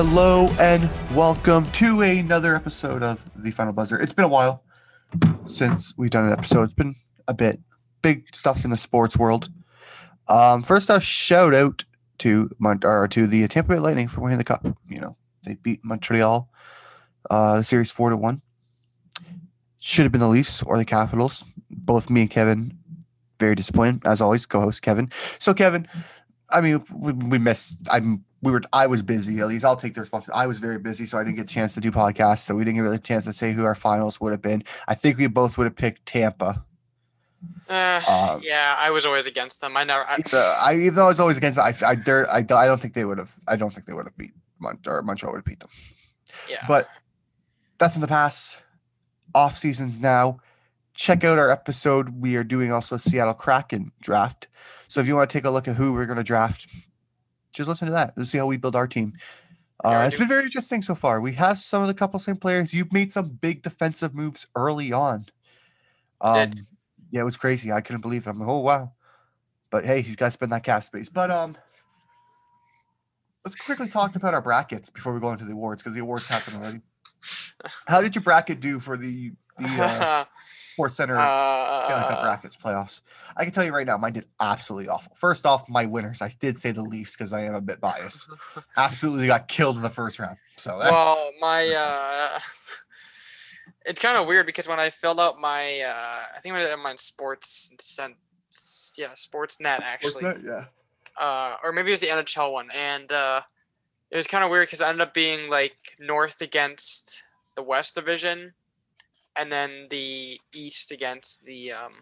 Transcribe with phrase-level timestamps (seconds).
[0.00, 4.00] Hello and welcome to another episode of the Final Buzzer.
[4.00, 4.62] It's been a while
[5.46, 6.62] since we've done an episode.
[6.62, 6.94] It's been
[7.26, 7.58] a bit
[8.00, 9.50] big stuff in the sports world.
[10.28, 11.84] Um, first, off, shout out
[12.18, 14.64] to Mont- or to the Tampa Bay Lightning for winning the cup.
[14.88, 16.48] You know, they beat Montreal,
[17.28, 18.40] uh, series four to one.
[19.80, 21.42] Should have been the Leafs or the Capitals.
[21.72, 22.78] Both me and Kevin
[23.40, 24.46] very disappointed as always.
[24.46, 25.10] Co-host Kevin.
[25.40, 25.88] So Kevin,
[26.50, 27.78] I mean, we, we missed.
[27.90, 28.62] I'm we were.
[28.72, 29.40] I was busy.
[29.40, 30.42] At least I'll take the responsibility.
[30.42, 32.40] I was very busy, so I didn't get a chance to do podcasts.
[32.40, 34.62] So we didn't get really a chance to say who our finals would have been.
[34.86, 36.64] I think we both would have picked Tampa.
[37.68, 39.76] Uh, Um, yeah, I was always against them.
[39.76, 40.04] I never.
[40.08, 40.18] I,
[40.62, 42.94] I even though I was always against, it, I I dare, I, I don't think
[42.94, 43.32] they would have.
[43.46, 45.70] I don't think they would have beat Mont or Montreal would have beat them.
[46.48, 46.64] yeah.
[46.66, 46.88] But
[47.78, 48.60] that's in the past.
[49.34, 50.38] Off seasons now.
[50.94, 52.20] Check out our episode.
[52.20, 54.48] We are doing also Seattle Kraken draft.
[54.88, 56.66] So if you want to take a look at who we're going to draft,
[57.58, 58.14] just listen to that.
[58.16, 59.12] Let's see how we build our team.
[59.84, 60.18] Yeah, Uh, it's do.
[60.18, 61.20] been very interesting so far.
[61.20, 62.72] We have some of the couple same players.
[62.72, 65.26] You've made some big defensive moves early on.
[66.20, 66.66] Um, did.
[67.10, 67.70] yeah, it was crazy.
[67.70, 68.30] I couldn't believe it.
[68.30, 68.92] I'm like, oh wow.
[69.70, 71.08] But hey, he's got to spend that cap space.
[71.08, 71.56] But um,
[73.44, 76.26] let's quickly talk about our brackets before we go into the awards because the awards
[76.26, 76.80] happened already.
[77.86, 80.24] How did your bracket do for the the uh,
[80.72, 83.02] Sports Center Stanley Cup uh, brackets playoffs?
[83.36, 85.12] I can tell you right now, mine did absolutely awful.
[85.14, 88.28] First off, my winners, I did say the Leafs because I am a bit biased.
[88.76, 90.36] Absolutely got killed in the first round.
[90.56, 92.38] So that, well, my uh,
[93.86, 96.72] it's kind of weird because when I filled out my, uh, I think I did
[96.72, 100.42] on my sports sense, yeah, sports net actually, that?
[100.44, 100.64] yeah.
[101.16, 103.40] uh, or maybe it was the NHL one, and uh,
[104.10, 107.22] it was kind of weird because it ended up being like North against
[107.56, 108.52] the West Division,
[109.38, 111.92] and then the East against the um,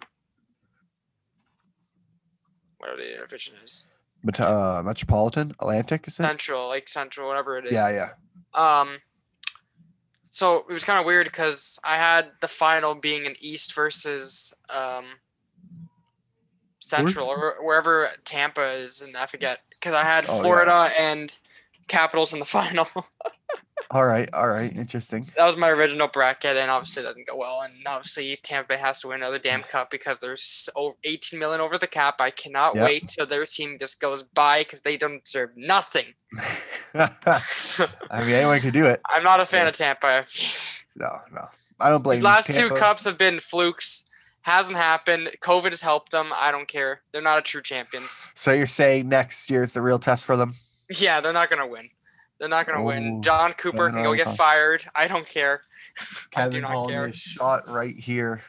[2.79, 3.89] whatever the division is,
[4.25, 6.23] But uh, Metropolitan Atlantic is it?
[6.23, 7.73] Central, like Central, whatever it is.
[7.73, 8.11] Yeah, yeah.
[8.81, 8.99] Um,
[10.31, 14.55] so it was kind of weird because I had the final being an East versus
[14.75, 15.05] um,
[16.81, 20.41] Central or wherever Tampa is, and I forget because I had Oh, yeah.
[20.41, 21.39] Florida and
[21.89, 22.89] Capitals in the final.
[23.93, 24.75] All right, all right.
[24.75, 25.29] Interesting.
[25.37, 27.61] that was my original bracket, and obviously that didn't go well.
[27.61, 31.61] And obviously Tampa Bay has to win another damn cup because there's so 18 million
[31.61, 32.17] over the cap.
[32.21, 32.85] I cannot Yep.
[32.85, 36.07] wait till their team just goes by because they don't deserve nothing.
[36.95, 37.41] I
[38.21, 39.01] mean, anyone could do it.
[39.09, 39.69] I'm not a fan Yeah.
[39.69, 40.25] of Tampa.
[40.99, 41.47] No, no.
[41.79, 44.09] I don't blame These last two cups have been flukes.
[44.41, 45.29] Hasn't happened.
[45.43, 46.33] COVID has helped them.
[46.35, 47.03] I don't care.
[47.13, 48.33] They're not a true champions.
[48.35, 50.55] So you're saying next year is the real test for them?
[50.91, 51.89] Yeah, they're not gonna win.
[52.39, 53.19] They're not gonna win.
[53.19, 54.37] Oh, Jon Cooper can go get Armstrong.
[54.37, 54.85] fired.
[54.95, 55.63] I don't care.
[56.01, 57.13] I do Kevin not calling care.
[57.13, 58.43] shot right here.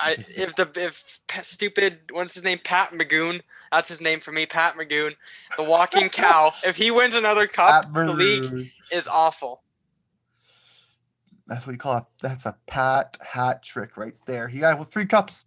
[0.00, 3.40] I if the if stupid what's his name Pat Magoon.
[3.72, 5.14] That's his name for me, Pat Magoon,
[5.56, 6.52] the walking cow.
[6.64, 9.62] If he wins another cup, the league is awful.
[11.46, 12.04] That's what you call it.
[12.22, 14.48] That's a pat hat trick right there.
[14.48, 15.44] He got with three cups.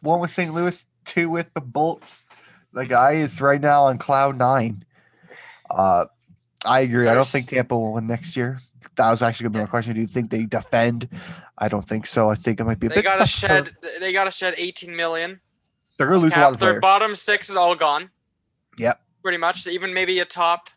[0.00, 0.52] One with St.
[0.52, 2.26] Louis, two with the Bolts.
[2.74, 4.84] The guy is right now on cloud nine.
[5.70, 6.04] Uh,
[6.66, 7.08] I agree.
[7.08, 8.60] I don't think Tampa will win next year.
[8.96, 9.94] That was actually gonna be my question.
[9.94, 11.08] Do you think they defend?
[11.56, 12.30] I don't think so.
[12.30, 13.04] I think it might be a They bit.
[13.04, 13.70] gotta shed.
[14.00, 15.40] They gotta shed 18 million.
[15.96, 16.80] They're gonna lose a lot of their players.
[16.80, 18.10] bottom six is all gone.
[18.78, 19.00] Yep.
[19.22, 19.66] Pretty much.
[19.66, 20.68] Even maybe a top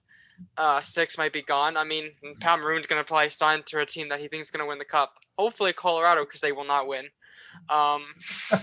[0.58, 1.78] uh, six might be gone.
[1.78, 4.52] I mean, Pat Maroon's going to probably sign to a team that he thinks is
[4.52, 5.16] going to win the cup.
[5.38, 7.06] Hopefully, Colorado, because they will not win.
[7.70, 8.06] Um,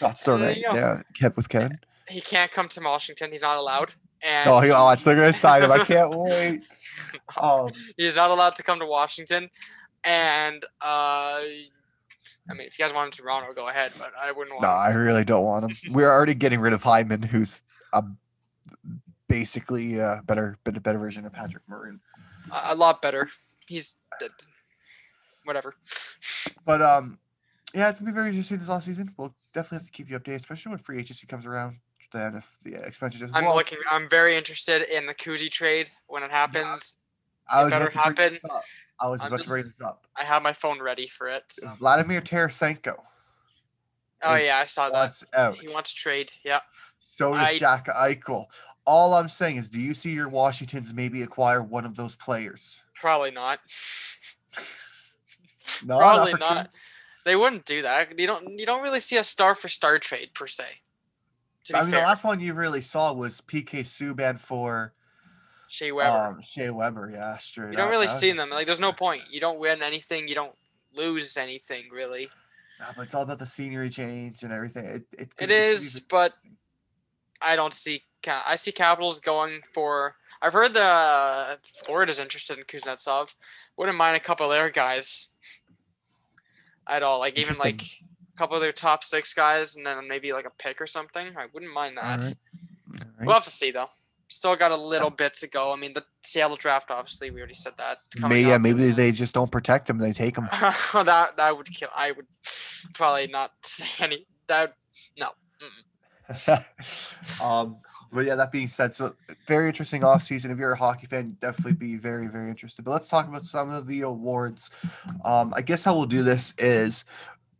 [0.00, 0.56] That's still there right.
[0.58, 1.72] Yeah, kept with Kevin.
[2.08, 3.30] He can't come to Washington.
[3.30, 3.92] He's not allowed.
[4.26, 5.72] And Oh, he, oh, it's they're gonna sign him.
[5.72, 6.60] I can't wait.
[7.40, 7.68] Um,
[7.98, 9.50] he's not allowed to come to Washington.
[10.04, 11.40] And uh,
[12.48, 13.92] I mean, if you guys want him to Toronto, go ahead.
[13.98, 14.62] But I wouldn't want.
[14.62, 15.76] no, I really don't want him.
[15.92, 17.60] We're already getting rid of Hyman, who's
[17.92, 18.02] a
[19.28, 22.00] basically a better, bit a better version of Patrick Maroon.
[22.50, 23.28] a, a lot better.
[23.66, 23.98] He's
[25.44, 25.74] whatever.
[26.64, 27.18] But um,
[27.74, 29.12] yeah, it's gonna be very interesting this off season.
[29.16, 31.76] We'll definitely have to keep you updated, especially when free agency comes around.
[32.12, 33.78] Then if the expansion does I'm looking.
[33.90, 37.02] I'm very interested in the Kuzi trade when it happens.
[37.50, 38.38] I it was better about to bring happen.
[38.42, 38.64] this up.
[39.00, 40.06] I was I'm about to bring this up.
[40.16, 41.44] I have my phone ready for it.
[41.50, 42.96] so- Vladimir Tarasenko
[44.22, 45.22] Oh yeah, I saw that.
[45.34, 45.56] out.
[45.56, 46.30] He wants to trade.
[46.44, 46.60] Yeah.
[47.00, 48.46] So does I- Jack Eichel.
[48.84, 52.80] All I'm saying is, do you see your Washingtons maybe acquire one of those players?
[52.94, 53.60] Probably not.
[55.84, 56.68] Not Probably not.
[57.24, 58.18] They wouldn't do that.
[58.18, 58.58] You don't.
[58.58, 60.64] You don't really see a star for star trade per se.
[61.72, 64.92] I mean, fair, the last one you really saw was PK Subban for
[65.68, 66.34] Shea Weber.
[66.36, 67.10] um, Shea Weber.
[67.12, 67.70] Yeah, straight.
[67.70, 67.92] you don't up.
[67.92, 68.50] really was- see them.
[68.50, 69.22] Like, there's no point.
[69.30, 70.28] You don't win anything.
[70.28, 70.54] You don't
[70.94, 72.28] lose anything really.
[72.80, 74.84] Nah, but it's all about the scenery change and everything.
[74.86, 76.34] It, it, It is, but
[77.40, 78.02] I don't see.
[78.26, 80.16] I see Capitals going for.
[80.40, 83.34] I've heard the Florida's interested in Kuznetsov.
[83.76, 85.34] Wouldn't mind a couple of their guys
[86.88, 87.20] at all.
[87.20, 87.82] Like even like
[88.42, 91.28] couple of their top six guys, and then maybe like a pick or something.
[91.36, 92.18] I wouldn't mind that.
[92.18, 92.34] Alright.
[92.34, 93.26] All right.
[93.26, 93.88] We'll have to see though.
[94.26, 95.72] Still got a little bit to go.
[95.72, 97.98] I mean, the Seattle draft, obviously, we already said that.
[98.12, 99.98] it's May, coming yeah, maybe they just don't protect him.
[99.98, 100.46] They take him.
[100.50, 101.90] that that would kill.
[101.94, 102.26] I would
[102.94, 104.26] probably not say any.
[104.48, 104.74] That
[105.16, 105.28] no.
[107.44, 107.76] Um,
[108.12, 109.14] but yeah, that being said, so
[109.46, 110.50] very interesting offseason.
[110.50, 112.84] If you're a hockey fan, definitely be very, very interested.
[112.84, 114.70] But let's talk about some of the awards.
[115.24, 117.04] Um, I guess how we'll do this is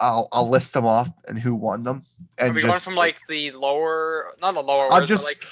[0.02, 2.04] I'll I'll list them off and who won them.
[2.40, 5.44] Are And we going from like the lower, not the lower I'm just- like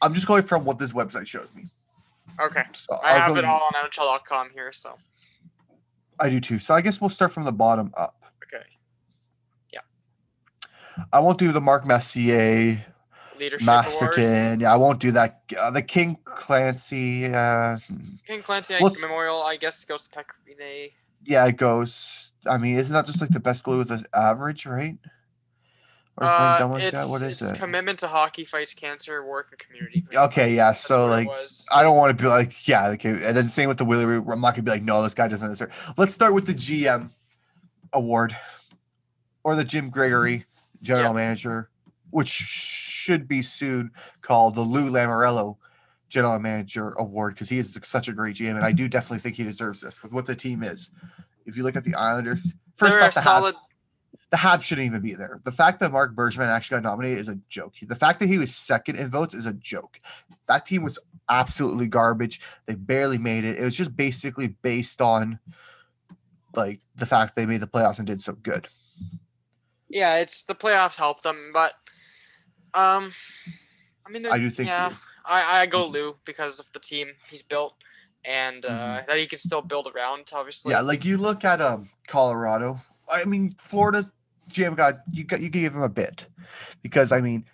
[0.00, 1.66] I'm just going from what this website shows me.
[2.40, 2.62] okay.
[2.72, 4.96] So I I'll have it all on NHL.com here, so
[6.20, 6.58] I do too.
[6.60, 8.14] So I guess we'll start from the bottom up.
[8.44, 8.64] okay.
[9.74, 9.80] Yeah.
[11.12, 12.84] I won't do the Mark Messier,
[13.38, 13.84] Leadership award.
[13.84, 14.60] Masterton.
[14.60, 15.42] Yeah, I won't do that.
[15.58, 17.26] Uh, the King Clancy.
[17.26, 17.78] Uh,
[18.26, 20.92] King Clancy Let's- Memorial, I guess, goes to Pekine.
[21.24, 22.27] yeah, it goes.
[22.46, 24.96] I mean, isn't that just like the best goalie with an average, right?
[26.16, 27.10] Or Uh, dumb like it's that?
[27.10, 27.58] What is it's it?
[27.58, 30.04] commitment to hockey, fights cancer, work, and community.
[30.12, 30.70] Okay, yeah.
[30.70, 31.28] That's So like.
[31.72, 33.10] I don't want to be like, yeah, okay.
[33.10, 34.04] And then same with the Willie.
[34.16, 35.70] I'm not gonna be like, no, this guy doesn't deserve.
[35.96, 37.10] Let's start with the GM
[37.92, 38.36] award,
[39.44, 40.44] or the Jim Gregory
[40.82, 41.70] General Manager,
[42.10, 43.90] which should be soon
[44.20, 45.56] called the Lou Lamoriello
[46.08, 49.36] General Manager Award because he is such a great GM, and I do definitely think
[49.36, 50.90] he deserves this with what the team is.
[51.48, 53.54] If you look at the Islanders, first They're off, the solid.
[53.54, 53.60] Habs,
[54.30, 55.40] the Habs shouldn't even be there.
[55.44, 57.74] The fact that Marc Bergevin actually got nominated is a joke.
[57.80, 59.98] The fact that he was second in votes is a joke.
[60.46, 60.98] That team was
[61.28, 62.40] absolutely garbage.
[62.66, 63.58] They barely made it.
[63.58, 65.38] It was just basically based on
[66.54, 68.68] like the fact they made the playoffs and did so good.
[69.88, 71.72] Yeah, it's the playoffs helped them, but
[72.74, 73.10] um,
[74.06, 74.92] I mean, I do think yeah,
[75.24, 77.74] I I go Lou because of the team he's built
[78.28, 79.06] and uh, Mhm.
[79.06, 80.30] that he can still build around.
[80.32, 82.80] Obviously, Yeah, like you look at um Colorado.
[83.10, 84.10] I mean, Florida's
[84.50, 86.28] GM got you got you give him a bit
[86.82, 87.44] because I mean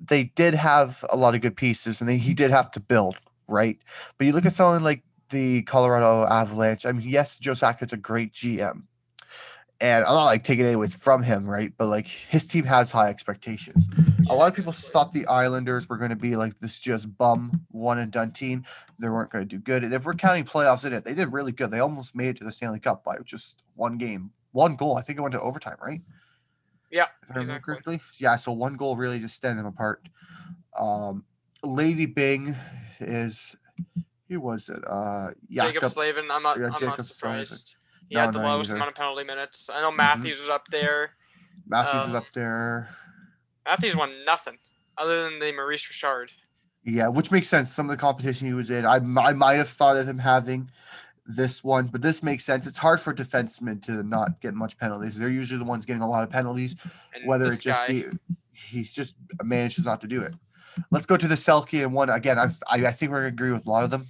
[0.00, 3.16] they did have a lot of good pieces and they, he did have to build
[3.46, 3.78] right.
[4.18, 6.84] But you look at someone like the Colorado Avalanche.
[6.84, 8.82] I mean, yes, Joe Sakic's a great GM,
[9.80, 11.72] and I'm not like taking it with from him, right?
[11.76, 13.86] But like his team has high expectations.
[14.32, 17.62] A lot of people thought the Islanders were going to be like this just bum
[17.70, 18.64] one and done team.
[18.98, 19.84] They weren't going to do good.
[19.84, 21.70] And if we're counting playoffs in it, they did really good.
[21.70, 24.96] They almost made it to the Stanley Cup by just one game, one goal.
[24.96, 26.00] I think it went to overtime, right?
[26.90, 28.00] Yeah, If I remember exactly.
[28.18, 30.06] Yeah, so one goal really just stand them apart.
[30.78, 31.24] Um,
[31.62, 32.54] Lady Byng
[33.00, 33.56] is
[34.28, 34.78] who was it?
[34.86, 35.90] Uh, Jaccob Jaccob.
[35.90, 36.30] Slavin.
[36.30, 36.58] I'm not.
[36.58, 37.04] yeah, I'm Jaccob not Slavin.
[37.46, 37.76] surprised.
[38.08, 38.76] He No, had the lowest either.
[38.76, 39.70] amount of penalty minutes.
[39.72, 39.90] I know.
[39.92, 41.12] Matthews was up there.
[41.66, 42.88] Matthews is um, up there.
[43.66, 44.58] Matthews won nothing
[44.98, 46.32] other than the Maurice Richard.
[46.84, 47.72] Yeah, which makes sense.
[47.72, 50.68] Some of the competition he was in, I, I might have thought of him having
[51.26, 52.66] this one, but this makes sense.
[52.66, 55.16] It's hard for defensemen to not get much penalties.
[55.16, 56.74] They're usually the ones getting a lot of penalties,
[57.14, 58.04] And whether it just guy, be
[58.52, 60.34] he's just manages not to do it.
[60.90, 62.38] Let's go to the Selke and one again.
[62.38, 64.06] I, I I think we're gonna agree with a lot of them,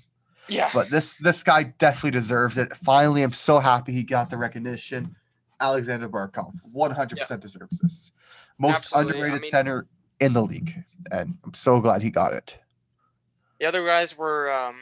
[0.48, 2.74] yeah, but this this guy definitely deserves it.
[2.76, 5.16] Finally, I'm so happy he got the recognition.
[5.60, 8.10] Aleksander Barkov, 100% deserves this.
[8.62, 9.12] Most Absolutely.
[9.12, 9.86] I underrated mean- center
[10.20, 12.54] in the league, and I'm so glad he got it.
[13.60, 14.76] the other guys were um,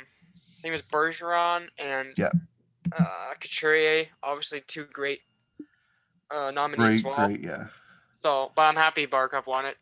[0.59, 2.31] I think it was Bergeron and Yeah.
[2.97, 4.07] uh, Couturier.
[4.23, 5.21] Obviously, two great
[6.31, 7.27] uh, nominees Great, as well.
[7.29, 7.67] great, yeah.
[8.13, 9.77] So, but I'm happy Barkov won it.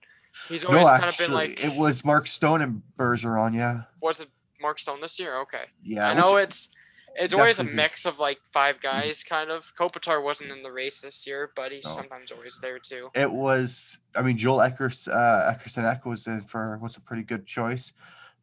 [0.48, 3.54] He's No, always kind of been like, it was Mark Stone and Bergeron.
[3.54, 4.28] Yeah, Was it,
[4.60, 5.38] Mark Stone this year?
[5.40, 6.08] Okay, yeah.
[6.08, 6.74] I know it's
[7.18, 9.62] it's always a mix of like five guys, kind of.
[9.78, 11.90] Kopitar wasn't in the race this year, but he's No.
[11.92, 13.10] sometimes always there too.
[13.14, 13.98] it was.
[14.14, 17.92] I mean, Joel Eckers, uh, Eriksson Ek was in for was a pretty good choice,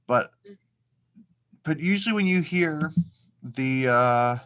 [0.08, 0.58] but Mm.
[1.64, 2.92] but usually when you hear
[3.42, 4.38] the uh,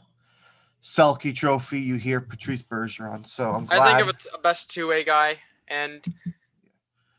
[0.84, 3.28] Selke Trophy, you hear Patrice Bergeron.
[3.28, 3.80] So I'm glad.
[3.80, 6.04] I think of it a best two way guy, and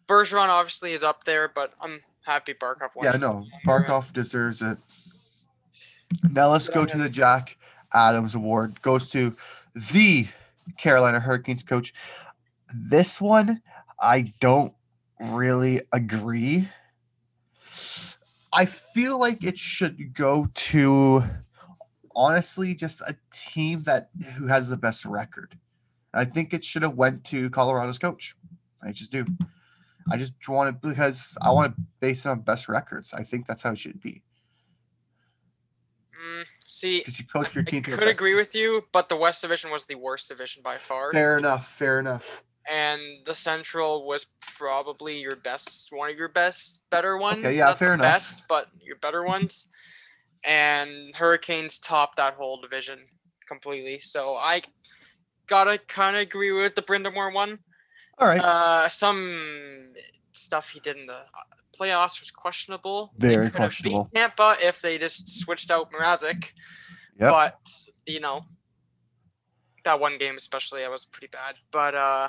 [0.09, 3.05] Bergeron obviously is up there, but I'm happy Barkov won.
[3.05, 3.47] yeah, no.
[3.67, 4.79] Barkov deserves it.
[6.31, 7.57] Now let's go to the Jack
[7.93, 8.81] Adams Award.
[8.83, 9.37] Goes to
[9.93, 10.27] the
[10.79, 11.93] Carolina Hurricanes coach.
[12.75, 13.63] This one,
[14.01, 14.73] I don't
[15.19, 16.69] really agree.
[18.53, 21.25] I feel like it should go to
[22.17, 25.57] honestly just a team that who has the best record.
[26.13, 28.35] I think it should have went to Colorado's coach.
[28.83, 29.25] I just do.
[30.11, 33.15] I just want it because I want to base it on best records.
[33.15, 34.23] I think that's how it should be.
[36.21, 39.17] Mm, see, Because you coach your I team to could agree with you, but the
[39.17, 41.73] West Division was the worst division by far, Fair enough.
[41.73, 42.43] Fair enough.
[42.69, 44.27] and the Central was
[44.59, 47.45] probably your best, one of your best, better ones.
[47.57, 48.05] yeah, Not fair the enough.
[48.07, 49.71] Best, but your better ones.
[50.45, 52.99] and Hurricanes top that whole division
[53.49, 53.99] completely.
[54.01, 54.63] So I
[55.47, 57.59] gotta kind of agree with the Brind'Amour one.
[58.19, 58.41] All right.
[58.41, 59.93] Uh, some
[60.33, 61.43] stuff he did in the uh,
[61.79, 63.13] playoffs was questionable.
[63.19, 64.11] They Very could have beat questionable.
[64.15, 66.53] Tampa if they just switched out Mrazek.
[67.19, 67.31] Yep.
[67.31, 67.59] But
[68.07, 68.45] you know,
[69.85, 71.55] that one game especially, that was pretty bad.
[71.71, 72.29] But uh,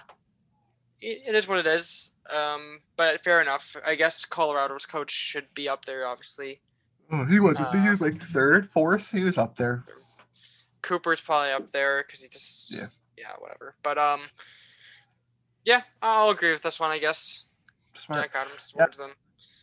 [1.00, 2.14] it, it is what it is.
[2.36, 3.76] Um, but fair enough.
[3.86, 6.08] I guess Colorado's coach should be up there.
[6.08, 6.62] Obviously,
[7.12, 7.60] Oh, he was.
[7.60, 9.12] I think he uh, was like third, fourth.
[9.12, 9.84] He was up there.
[10.82, 12.88] Cooper's probably up there because he just Yeah.
[13.18, 13.76] yeah whatever.
[13.84, 14.22] But um,
[15.66, 16.92] yeah, I'll agree with this one.
[16.92, 17.46] I guess
[18.02, 18.22] Smart.
[18.24, 18.94] Jack Adams Yep.
[18.94, 19.12] them.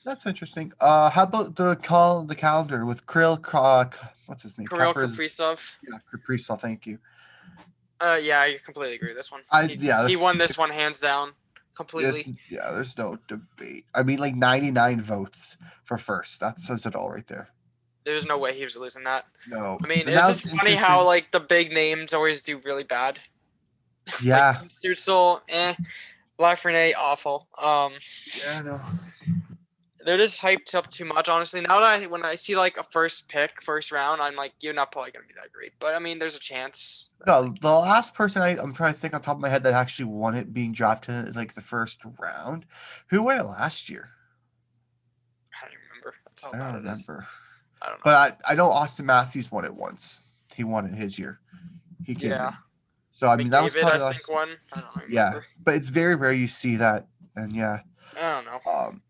[0.04, 0.72] That's interesting.
[0.80, 3.40] Uh, how about the call the calendar with Kirill?
[3.52, 3.84] Uh,
[4.26, 4.66] what's his name?
[4.68, 5.76] Kirill Kaprizov-.
[5.88, 6.60] Yeah, Kaprizov.
[6.60, 6.98] Thank you.
[8.00, 9.42] Uh, yeah, I completely agree with this one.
[9.50, 11.32] I- he, yeah, he won this one hands down,
[11.74, 12.36] completely.
[12.48, 13.86] Yeah, there's no debate.
[13.94, 16.38] I mean, like 99 votes for first.
[16.40, 17.50] That says it all right there.
[18.04, 19.26] There's no way he was losing that.
[19.48, 19.78] No.
[19.82, 23.18] I mean, and it's just funny how like the big names always do really bad.
[24.22, 24.54] Yeah.
[24.58, 25.74] Like Stützle, eh.
[26.38, 27.48] Lafreniere, awful.
[27.62, 27.92] Um,
[28.44, 28.80] yeah, no.
[30.04, 31.60] they're just hyped up too much, honestly.
[31.60, 34.74] Now that I when I see like a first pick, first round, I'm like, you're
[34.74, 35.72] not probably gonna be that great.
[35.78, 37.10] But I mean, there's a chance.
[37.26, 39.74] No, the last person I, I'm trying to think on top of my head that
[39.74, 42.64] actually won it being drafted in, like the first round.
[43.08, 44.10] Who won it last year?
[45.60, 46.14] I don't remember.
[46.24, 47.26] That's how I don't remember.
[47.82, 48.02] I don't know.
[48.04, 50.22] But I, I know Auston Matthews won it once.
[50.54, 51.40] He won it his year.
[52.04, 52.54] He came yeah, in.
[53.18, 54.48] So I mean that was McDavid, probably the I last, think one.
[54.72, 55.14] I don't remember.
[55.14, 57.06] yeah, but it's very rare you see that,
[57.36, 57.80] and yeah,
[58.16, 58.72] I don't know.
[58.72, 59.02] um,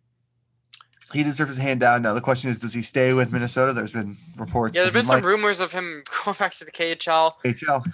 [1.13, 2.03] he deserves his hand down.
[2.03, 3.73] Now the question is, does he stay with Minnesota?
[3.73, 4.75] There's been reports.
[4.75, 7.33] Yeah, there's been some might- rumors of him going back to the KHL.
[7.45, 7.87] HL.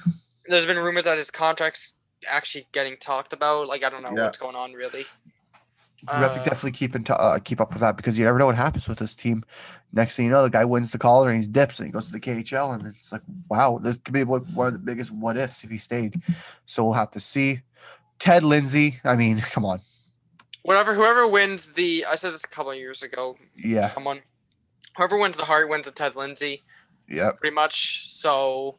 [0.47, 1.95] There's been rumors that his contract's
[2.31, 3.67] actually getting talked about.
[3.69, 4.25] Like I don't know Yeah.
[4.25, 5.05] what's going on really.
[6.13, 8.25] You have to Uh, definitely keep in t- uh, keep up with that because you
[8.25, 9.45] never know what happens with this team.
[9.93, 12.07] Next thing you know, the guy wins the collar and he dips and he goes
[12.07, 15.37] to the KHL and it's like, wow, this could be one of the biggest what
[15.37, 16.21] ifs if he stayed.
[16.67, 17.63] So we'll have to see.
[18.19, 19.81] Ted Lindsay, I mean, come on,
[20.63, 23.37] Whatever, whoever wins the, I said this a couple of years ago.
[23.57, 24.21] yeah, Someone,
[24.97, 26.63] whoever wins the Hart wins the Ted Lindsay,
[27.09, 27.39] yep.
[27.41, 28.11] pretty much.
[28.11, 28.77] So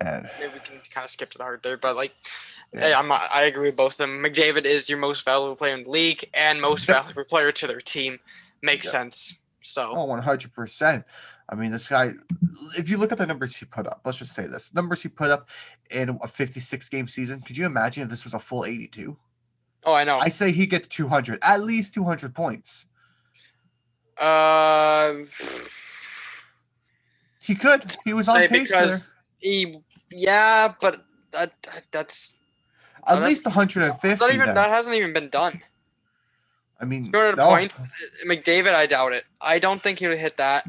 [0.00, 1.76] And maybe we can kind of skip to the Hart there.
[1.76, 2.14] But like,
[2.74, 2.98] Yeah.
[2.98, 4.22] I'm I agree with both of them.
[4.22, 7.80] McDavid is your most valuable player in the league and most valuable player to their
[7.80, 8.18] team.
[8.62, 8.92] Makes Yep.
[8.92, 9.42] sense.
[9.60, 11.04] So oh, oh, one hundred percent.
[11.48, 12.12] I mean, this guy.
[12.78, 15.08] If you look at the numbers he put up, let's just say this: numbers he
[15.08, 15.48] put up
[15.90, 17.42] in a fifty-six game season.
[17.42, 19.16] Could you imagine if this was a full eighty-two?
[19.84, 20.18] oh, I know.
[20.18, 22.86] I say he gets two hundred, at least two hundred points.
[24.18, 25.12] uh,
[27.40, 27.96] He could.
[28.04, 28.96] He was on pace there.
[29.40, 29.74] he,
[30.10, 32.38] yeah, but that, that that's
[33.06, 34.08] At that's- least 150.
[34.24, 34.54] Not even then.
[34.54, 35.60] that hasn't even been done.
[36.80, 37.86] I mean, 200 no, points.
[38.26, 39.24] McDavid, I doubt it.
[39.40, 40.64] I don't think he would hit that.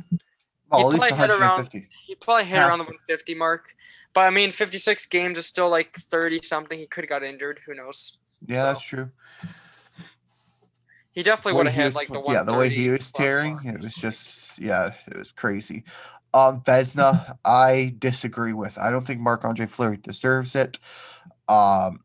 [0.69, 1.89] Well, he at least probably hit around- 150.
[2.05, 2.91] He probably hit Has around the to.
[2.91, 3.75] 150 mark.
[4.13, 6.77] But I mean, 56 games is still like 30 something.
[6.77, 7.61] He could have got injured.
[7.65, 8.17] Who knows?
[8.45, 9.09] Yeah, so, that's true.
[11.13, 13.59] He definitely would have hit was like the pl- yeah, the way he was tearing,
[13.65, 15.83] it was just yeah, it was crazy.
[16.33, 18.77] Um, Vezina, I disagree with.
[18.79, 20.79] I don't think Marc Andre Fleury deserves it.
[21.47, 21.99] Um,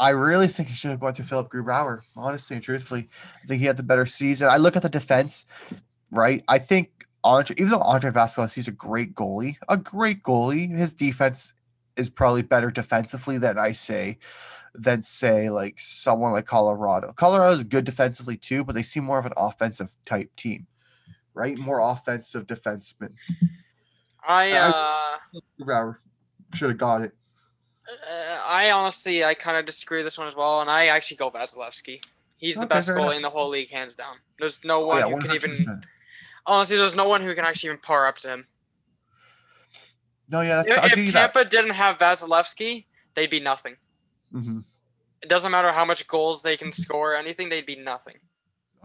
[0.00, 2.00] I really think he should have gone to Philipp Grubauer.
[2.16, 3.08] Honestly and truthfully,
[3.42, 4.48] I think he had the better season.
[4.48, 5.44] I look at the defense,
[6.10, 6.42] right?
[6.48, 11.52] I think Andre, even though Andre Vasilevskiy's a great goalie, a great goalie, his defense
[11.96, 14.18] is probably better defensively than I say
[14.74, 17.12] than say like someone like Colorado.
[17.16, 20.68] Colorado is good defensively too, but they seem more of an offensive type team,
[21.34, 21.58] right?
[21.58, 23.14] More offensive defenseman.
[24.26, 24.68] I I-
[25.34, 25.96] uh, Grubauer
[26.54, 27.12] should have got it.
[27.88, 31.16] Uh, I honestly I kind of disagree with this one as well, and I actually
[31.16, 32.04] go Vasilevskiy.
[32.36, 33.16] He's the best goalie enough.
[33.16, 34.16] in the whole league, hands down.
[34.38, 35.82] There's no Oh, one yeah, who can even
[36.46, 36.76] honestly.
[36.76, 38.46] There's no one who can actually even par up to him.
[40.30, 41.32] No, yeah, If, if you that.
[41.34, 43.76] Tampa didn't have Vasilevskiy, they'd be nothing.
[44.34, 44.64] Mhm.
[45.22, 48.16] It doesn't matter how much goals they can score or anything, they'd be nothing.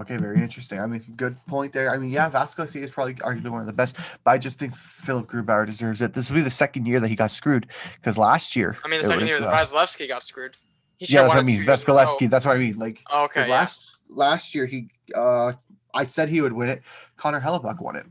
[0.01, 0.79] Okay, very interesting.
[0.79, 1.91] I mean, good point there.
[1.91, 4.75] I mean, yeah, Vasquez is probably arguably one of the best, but I just think
[4.75, 6.13] Philipp Grubauer deserves it.
[6.13, 8.75] This will be the second year that he got screwed because last year.
[8.83, 10.57] I mean, the second was, year that uh, Vasilevskiy got screwed.
[10.97, 11.57] He yeah, that's what I mean.
[11.57, 12.05] two years in a row.
[12.05, 12.29] Vasilevskiy.
[12.29, 12.77] That's what I mean.
[12.79, 13.53] Like, Oh, Okay, yeah.
[13.53, 15.53] last last year he, uh,
[15.93, 16.81] I said he would win it.
[17.17, 18.05] Connor Hellebuyck won it.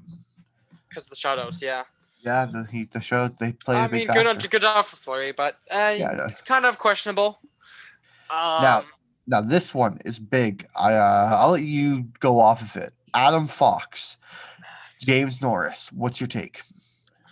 [0.89, 1.83] Because the shutouts, yeah.
[2.21, 5.55] Yeah, the he the show they played I mean, good, good job for Fleury, but
[5.73, 7.41] uh, Yeah, it's kind of questionable.
[8.31, 8.85] Um, Now-
[9.26, 10.67] Now this one is big.
[10.76, 12.93] I uh, I'll let you go off of it.
[13.14, 14.19] Adam Fox,
[15.00, 15.93] James Norris.
[15.93, 16.62] What's your take?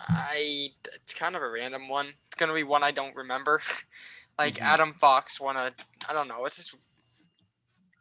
[0.07, 2.07] I it's kind of a random one.
[2.27, 3.61] It's gonna be one I don't remember.
[4.39, 4.61] like Mhm.
[4.61, 5.71] Adam Fox won a
[6.09, 6.45] I don't know.
[6.45, 6.77] It's just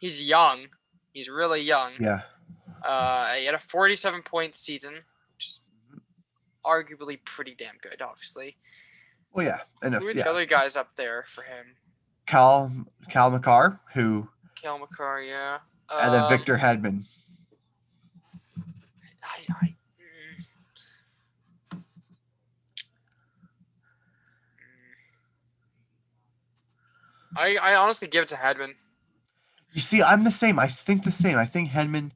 [0.00, 0.66] he's young.
[1.12, 1.92] He's really young.
[1.98, 2.20] Yeah,
[2.84, 4.94] Uh, he had a 47 point season,
[5.34, 5.60] which is
[6.64, 8.00] arguably pretty damn good.
[8.00, 8.56] Obviously,
[9.32, 11.74] Well, yeah, and if, who are the yeah, other guys up there for him?
[12.30, 12.70] Cal
[13.08, 15.58] Cale Makar, who, Cale Makar, yeah.
[16.00, 17.02] and then Um, Victor Hedman.
[19.24, 19.76] I, I,
[21.74, 21.82] mm.
[27.36, 28.74] I, I honestly give it to Hedman.
[29.72, 30.60] You see, I'm the same.
[30.60, 31.36] I think the same.
[31.36, 32.12] I think Hedman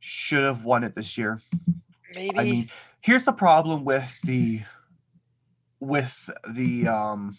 [0.00, 1.42] should have won it this year.
[2.14, 2.38] Maybe.
[2.38, 2.70] I mean,
[3.02, 4.62] here's the problem with the
[5.78, 7.36] with the um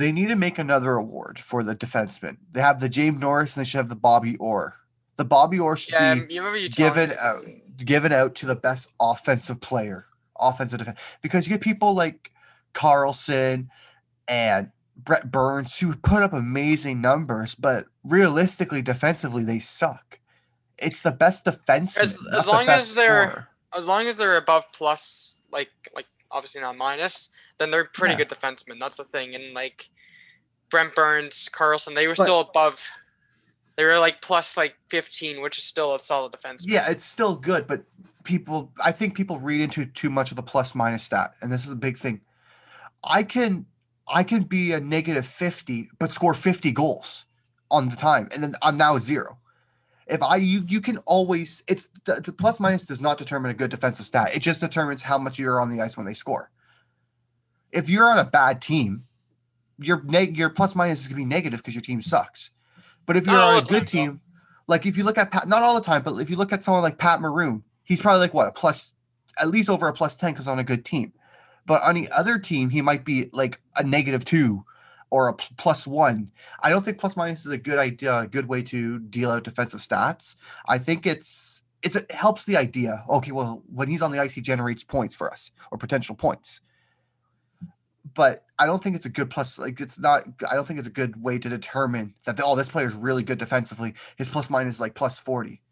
[0.00, 2.38] they need to make another award for the defenseman.
[2.52, 4.74] They have the James Norris and they should have the Bobby Orr.
[5.16, 7.42] The Bobby Orr should yeah, be you given out
[7.76, 10.06] given out to the best offensive player,
[10.38, 12.32] offensive defense, because you get people like
[12.72, 13.70] Carlson
[14.26, 20.18] and Brent Burns who put up amazing numbers, but realistically, defensively, they suck.
[20.78, 21.98] It's the best defense.
[21.98, 26.76] As- as long as they're- as long as they're above plus, like like obviously not
[26.76, 28.24] minus, then they're pretty Yeah.
[28.24, 28.80] good defensemen.
[28.80, 29.34] That's the thing.
[29.36, 29.88] And like
[30.70, 32.90] Brent Burns, Carlson, they were But- still above.
[33.76, 36.66] They were like plus like 15, which is still a solid defense.
[36.66, 37.84] yeah, it's still good, but
[38.24, 41.64] people, I think people read into too much of the plus minus stat, and this
[41.64, 42.20] is a big thing.
[43.04, 43.66] I can,
[44.08, 47.24] I can be a negative fifty, but score fifty goals
[47.70, 49.38] on the time, and then I'm now zero.
[50.06, 51.62] If I, you, you can always.
[51.68, 54.32] It's the, the plus minus does not determine a good defensive stat.
[54.34, 56.50] It just determines how much you're on the ice when they score.
[57.72, 59.04] If you're on a bad team,
[59.78, 62.50] your neg, your plus minus is gonna be negative because your team sucks.
[63.06, 63.92] But if you're all on a the time, good though.
[63.92, 64.20] team,
[64.68, 66.62] like if you look at Pat, not all the time, but if you look at
[66.62, 68.92] someone like Pat Maroon, he's probably like what a plus,
[69.40, 71.12] at least over a plus ten because on a good team.
[71.66, 74.64] But on the other team, he might be like a negative two
[75.10, 76.30] or a plus one.
[76.62, 79.44] I don't think plus minus is a good idea, a good way to deal out
[79.44, 80.36] defensive stats.
[80.68, 83.04] I think it's it's it helps the idea.
[83.08, 86.60] Okay, well, when he's on the ice, he generates points for us or potential points.
[88.14, 89.58] But I don't think it's a good plus.
[89.58, 90.24] Like it's not.
[90.50, 92.40] I don't think it's a good way to determine that.
[92.42, 93.94] Oh, this player is really good defensively.
[94.16, 95.62] His plus minus is like plus forty.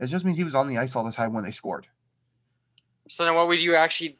[0.00, 1.88] It just means he was on the ice all the time when they scored.
[3.08, 4.18] So then, what would you actually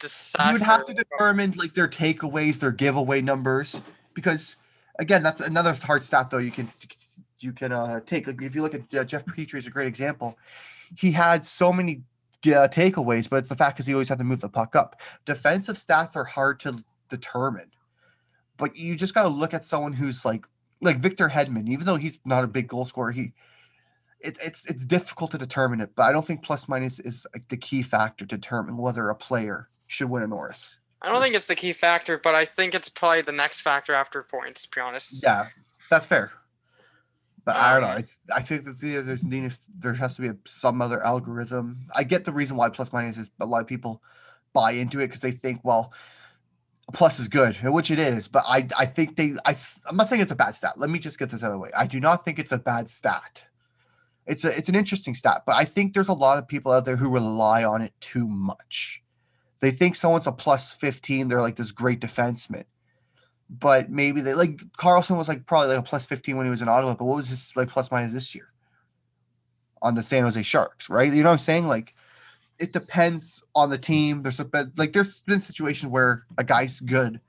[0.00, 0.46] decide?
[0.46, 3.80] you would have to determine like their takeaways, their giveaway numbers,
[4.14, 4.56] because
[4.98, 6.38] again, that's another hard stat though.
[6.38, 6.68] You can
[7.40, 9.88] you can uh, take like if you look at uh, Jeff Petry is a great
[9.88, 10.38] example.
[10.96, 12.02] He had so many
[12.46, 15.00] uh, takeaways, but it's the fact because he always had to move the puck up.
[15.24, 17.70] Defensive stats are hard to determine,
[18.56, 20.46] but you just got to look at someone who's like
[20.80, 21.68] like Victor Hedman.
[21.68, 23.32] Even though he's not a big goal scorer, he
[24.20, 25.90] it, it's it's difficult to determine it.
[25.94, 29.14] But I don't think plus minus is like the key factor to determine whether a
[29.14, 30.78] player should win a Norris.
[31.00, 33.94] I don't think it's the key factor, but I think it's probably the next factor
[33.94, 34.66] after points.
[34.66, 35.22] To be honest.
[35.22, 35.46] Yeah,
[35.90, 36.32] that's fair.
[37.48, 37.96] But I don't know.
[37.96, 39.22] It's I think that the, there's
[39.78, 41.86] there has to be a, some other algorithm.
[41.96, 44.02] I get the reason why plus minus is a lot of people
[44.52, 45.94] buy into it because they think well,
[46.92, 48.28] plus is good, which it is.
[48.28, 49.56] But I I think they I
[49.86, 50.74] I'm not saying it's a bad stat.
[50.76, 51.70] Let me just get this out of the way.
[51.74, 53.46] I do not think it's a bad stat.
[54.26, 56.84] It's a it's an interesting stat, but I think there's a lot of people out
[56.84, 59.02] there who rely on it too much.
[59.62, 62.64] They think someone's a plus 15, they're like this great defenseman
[63.50, 66.62] but maybe they like Carlson was like probably like a plus 15 when he was
[66.62, 68.48] in Ottawa, but what was his like plus minus this year
[69.80, 71.12] on the San Jose Sharks, right?
[71.12, 71.66] You know what I'm saying?
[71.66, 71.94] Like
[72.58, 74.22] it depends on the team.
[74.22, 77.20] There's a like there's been situations where a guy's good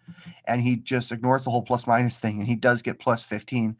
[0.45, 3.77] and he just ignores the whole plus minus thing and he does get plus 15.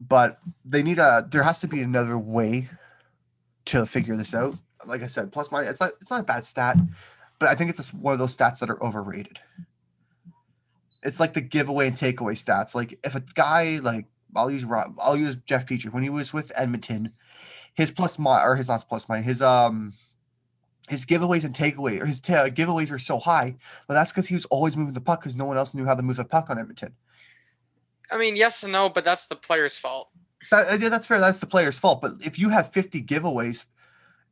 [0.00, 2.68] But they need a there has to be another way
[3.66, 4.56] to figure this out.
[4.86, 6.78] Like I said, plus minus it's not it's not a bad stat,
[7.38, 9.38] but I think it's just one of those stats that are overrated
[11.04, 12.74] it's like the giveaway and takeaway stats.
[12.74, 16.32] Like if a guy like I'll use Rob, I'll use Jeff Petry when he was
[16.32, 17.12] with Edmonton,
[17.74, 19.92] his plus my or his not plus my his um
[20.88, 24.44] his giveaways and takeaway or his giveaways were so high, but that's because he was
[24.46, 26.58] always moving the puck because no one else knew how to move the puck on
[26.58, 26.94] Edmonton.
[28.10, 30.10] I mean, yes and no, but that's the player's fault.
[30.50, 31.20] That, uh, yeah, that's fair.
[31.20, 32.02] That's the player's fault.
[32.02, 33.64] But if you have 50 giveaways,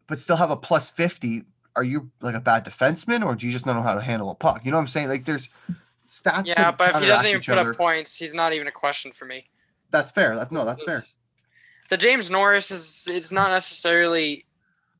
[0.06, 3.52] but still have a plus 50, are you like a bad defenseman or do you
[3.52, 4.60] just not know how to handle a puck?
[4.64, 5.08] You know what I'm saying?
[5.08, 5.48] Like there's
[6.12, 6.46] stats.
[6.46, 7.70] Yeah, but if he doesn't even put other.
[7.70, 9.46] up points, he's not even a question for me.
[9.90, 10.34] That's fair.
[10.36, 11.02] That, no, that's fair.
[11.90, 14.44] The James Norris is it's not necessarily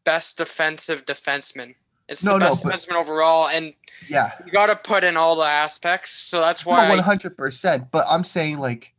[0.04, 1.74] best defensive defenseman.
[2.08, 3.72] It's No, the no, best but- defenseman overall, and
[4.08, 4.32] Yeah.
[4.44, 6.10] you got to put in all the aspects.
[6.10, 6.88] So that's why.
[6.88, 7.90] one hundred percent.
[7.90, 8.92] But I'm saying like,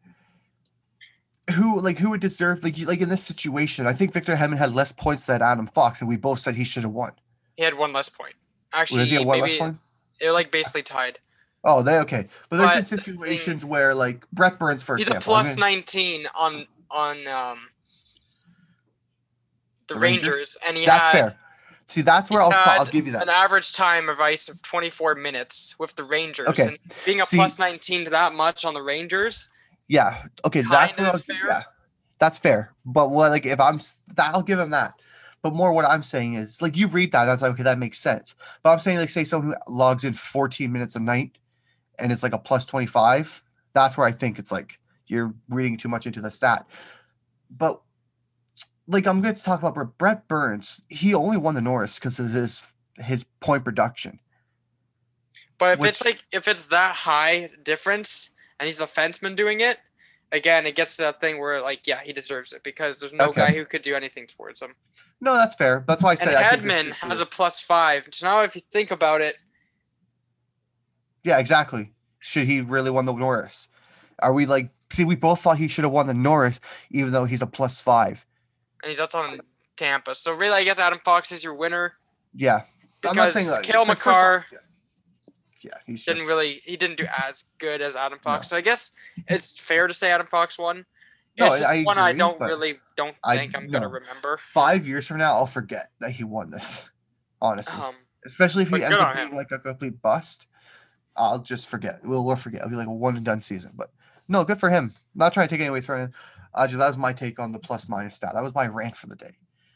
[1.55, 3.85] who like who would deserve like you, like in this situation?
[3.85, 6.63] I think Victor Hedman had less points than Adam Fox, and we both said he
[6.63, 7.11] should have won.
[7.57, 8.33] he had one less point.
[8.71, 9.75] Actually, he have one less point?
[10.19, 11.19] they're like basically tied.
[11.63, 12.27] Oh, they okay.
[12.49, 15.35] But there's But been thing- situations where like Brent Burns, for He's a example.
[15.35, 17.59] I mean, 19 on on um
[19.87, 20.27] the, The Rangers?
[20.29, 21.37] Rangers, and he That's had fair.
[21.85, 23.23] See, that's where I'll, I'll give you that.
[23.23, 26.47] An average time of ice of 24 minutes with the Rangers.
[26.47, 26.63] Okay.
[26.67, 29.53] And being a See- plus 19 to that much on the Rangers,
[29.89, 30.23] Yeah.
[30.45, 30.61] Okay.
[30.61, 31.37] That's is I'll, fair.
[31.47, 31.63] yeah.
[32.19, 32.73] That's fair.
[32.85, 33.79] But what like if I'm
[34.15, 34.93] that I'll give him that.
[35.41, 37.99] But more what I'm saying is like you read that that's like okay that makes
[37.99, 38.33] sense.
[38.63, 41.37] But I'm saying like say someone who logs in 14 minutes a night
[41.99, 43.41] and it's like a plus 25.
[43.73, 46.65] That's where I think it's like you're reading too much into the stat.
[47.49, 47.81] But
[48.87, 50.83] like I'm going to talk about Brent- Burns.
[50.89, 54.19] He only won the Norris because of his his point production.
[55.57, 59.61] but if Which- it's like if it's that high difference and he's a fenceman doing
[59.61, 59.79] it,
[60.31, 63.25] again, it gets to that thing where like yeah, he deserves it because there's no
[63.29, 63.41] Okay.
[63.47, 64.75] guy who could do anything towards him.
[65.21, 65.85] No, that's fair.
[65.87, 68.07] That's why I And said I think this Hedman is- has a plus five.
[68.11, 69.37] So now if you think about it,
[71.23, 71.91] Yeah, exactly.
[72.19, 73.67] Should he really won the Norris?
[74.19, 76.59] Are we like see we both thought he should have won the Norris
[76.91, 78.25] even though he's a plus five.
[78.83, 79.39] and he's that's on
[79.75, 80.13] Tampa.
[80.15, 81.93] So really, I guess Adam Fox is your winner.
[82.35, 82.61] Yeah.
[83.01, 83.33] Because
[83.63, 84.59] Cale but first Makar off, yeah.
[85.61, 88.47] yeah, he's didn't just- really he didn't do as good as Adam Fox.
[88.47, 88.55] No.
[88.55, 88.95] So I guess
[89.27, 90.85] it's fair to say Adam Fox won.
[91.39, 94.37] No, it's just I one I don't really don't think I'm gonna remember.
[94.37, 96.89] five years from now I'll forget that he won this.
[97.41, 97.81] Honestly.
[97.81, 99.35] Um, Especially if he ends up being him.
[99.35, 100.45] like a complete bust.
[101.15, 102.03] I'll just forget.
[102.03, 102.61] We'll, we'll forget.
[102.61, 103.71] It'll be like a one and done season.
[103.75, 103.91] But
[104.27, 104.93] no, good for him.
[105.15, 106.13] not trying to take anything away from him.
[106.53, 108.31] Uh, just, that was my take on the plus minus stat.
[108.33, 109.31] That was my rant for the day.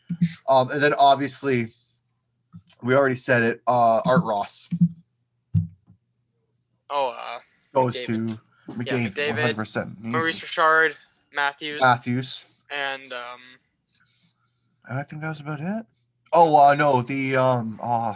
[0.47, 1.67] Um, and then obviously,
[2.81, 3.61] we already said it.
[3.67, 4.69] Uh, Art Ross
[6.89, 7.39] oh, uh,
[7.73, 8.05] goes McDavid.
[8.05, 9.99] to McDavid, McDavid, 100%.
[10.01, 10.95] Maurice Richard,
[11.33, 12.45] Matthews, Matthews.
[12.69, 13.41] and um,
[14.89, 15.85] I think that was about it.
[16.33, 18.15] Oh uh, no, the um uh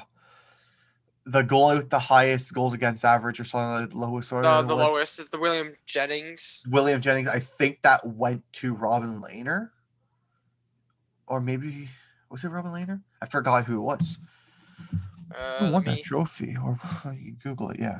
[1.26, 4.62] the goalie with the highest goals against average or something like the lowest or the,
[4.64, 6.64] the lowest is the William Jennings.
[6.70, 7.28] William Jennings.
[7.28, 9.70] I think that went to Robin Lehner,
[11.28, 11.90] or maybe
[12.30, 13.02] was it Robin Lehner?
[13.22, 14.18] I forgot who it was.
[15.38, 16.58] Uh, Who won me- that trophy?
[16.62, 16.80] Or
[17.18, 17.80] you Google it.
[17.80, 18.00] Yeah.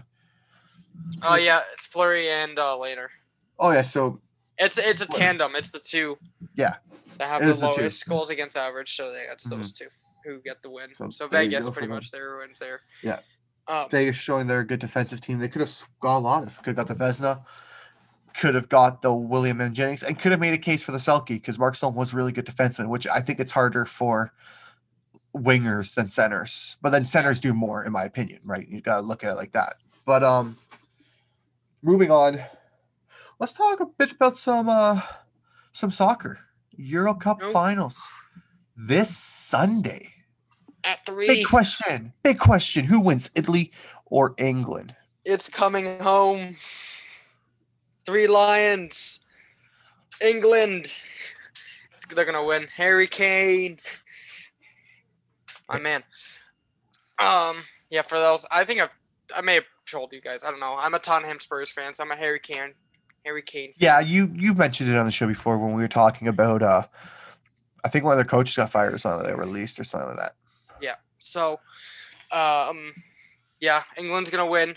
[1.24, 3.08] oh yeah, it's Fleury and uh, Lehner.
[3.60, 3.84] Oh yeah.
[3.84, 4.20] So
[4.58, 5.20] It's it's a Fleury.
[5.22, 5.56] tandem.
[5.56, 6.18] It's the two.
[6.56, 6.76] Yeah.
[7.20, 7.82] That have the is the two.
[7.82, 9.88] lowest goals against average, so they, that's those two
[10.24, 10.94] who get the win.
[10.94, 12.80] So So, Vegas pretty much their wins there.
[13.04, 13.20] Yeah.
[13.68, 15.40] Um, Vegas showing they're a good defensive team.
[15.40, 16.58] They could have lot of.
[16.64, 17.44] Could have got the Vezina.
[18.36, 20.98] Could have got the William and Jennings, and could have made a case for the
[20.98, 24.34] Selke because Mark Stone was a really good defenseman, which I think it's harder for
[25.36, 26.78] wingers than centers.
[26.82, 28.68] But then centers do more, in my opinion, right?
[28.68, 29.76] You gotta look at it like that.
[30.06, 30.58] But um,
[31.82, 32.42] moving on,
[33.40, 35.02] let's talk a bit about some uh
[35.74, 36.40] some soccer.
[36.78, 37.52] Euro Cup Nope.
[37.52, 38.02] finals
[38.88, 40.14] this Sunday.
[40.84, 42.14] at three, Big question.
[42.24, 42.86] Big question.
[42.86, 43.72] Who wins, Italy
[44.06, 44.96] or England?
[45.26, 46.58] it's coming home.
[48.08, 49.28] Three Lions,
[50.26, 50.92] England.
[52.16, 52.66] They're gonna win.
[52.76, 53.78] Harry Kane.
[55.70, 56.02] My man.
[57.20, 57.58] Um.
[57.92, 58.02] Yeah.
[58.02, 58.90] For those, I think I've
[59.36, 60.44] I may have told you guys.
[60.44, 60.76] I don't know.
[60.80, 62.74] I'm a Tottenham Spurs fan, so I'm a Harry Kane.
[63.24, 63.74] Harry Kane.
[63.74, 63.78] fan.
[63.78, 66.84] Yeah, you you mentioned it on the show before when we were talking about uh
[67.84, 70.18] I think one of their coaches got fired or something they released or something like
[70.18, 70.32] that.
[70.82, 70.96] Yeah.
[71.20, 71.60] So,
[72.32, 72.94] um,
[73.60, 74.76] yeah, England's gonna win.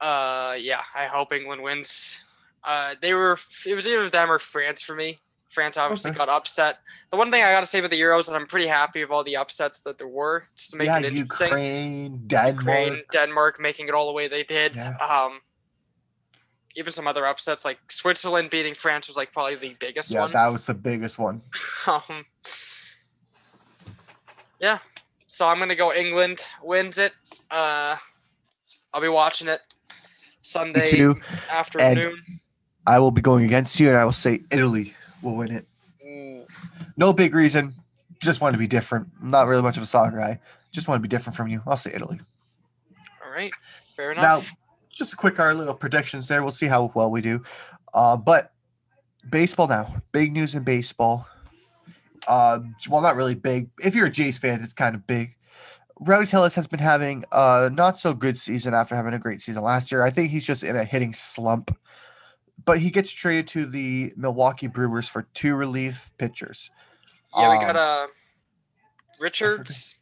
[0.00, 2.24] Uh, yeah, I hope England wins.
[2.64, 5.18] Uh, they were it was either them or France for me.
[5.48, 6.18] France obviously Okay.
[6.18, 6.78] got upset.
[7.10, 9.24] The one thing I gotta say about the Euros is I'm pretty happy with all
[9.24, 11.46] the upsets that there were, just to make yeah, it interesting.
[11.46, 12.58] Ukraine, Denmark.
[12.58, 14.76] Ukraine, Denmark making it all the way they did.
[14.76, 14.94] Yeah.
[14.96, 15.40] Um,
[16.78, 20.30] even some other upsets like Switzerland beating France was like probably the biggest Yeah, one.
[20.30, 21.42] that was the biggest one.
[21.86, 22.24] Um,
[24.60, 24.78] yeah.
[25.26, 27.12] So I'm gonna go England wins it.
[27.50, 27.96] Uh,
[28.92, 29.60] I'll be watching it
[30.42, 31.12] Sunday
[31.50, 32.22] afternoon.
[32.86, 35.66] I will be going against you and I will say Italy will win it.
[36.06, 36.44] Ooh.
[36.96, 37.74] No big reason.
[38.20, 39.08] Just want to be different.
[39.22, 40.40] I'm not really much of a soccer guy.
[40.72, 41.62] Just want to be different from you.
[41.66, 42.20] I'll say Italy.
[43.24, 43.52] All right.
[43.96, 44.54] Fair Now, enough.
[44.98, 46.42] Just a quick our little predictions there.
[46.42, 47.42] We'll see how well we do.
[47.94, 48.52] Uh, but
[49.30, 51.26] baseball now, big news in baseball.
[52.26, 52.58] Uh,
[52.90, 53.70] well, not really big.
[53.80, 55.36] If you're a Jays fan, it's kind of big.
[56.00, 59.62] Rowdy Tellez has been having a not so good season after having a great season
[59.62, 60.02] last year.
[60.02, 61.76] I think he's just in a hitting slump.
[62.64, 66.70] But he gets traded to the Milwaukee Brewers for two relief pitchers.
[67.36, 68.06] yeah, we um, got uh
[69.20, 70.00] Richards,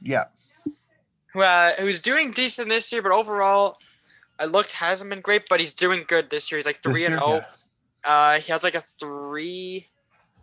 [0.00, 0.24] Yeah,
[1.32, 3.76] who uh, who's doing decent this year, but overall,
[4.38, 6.58] I looked hasn't been great, but he's doing good this year.
[6.58, 7.36] He's like this three and zero.
[7.36, 7.44] yeah.
[8.04, 9.86] Uh, he has like a three.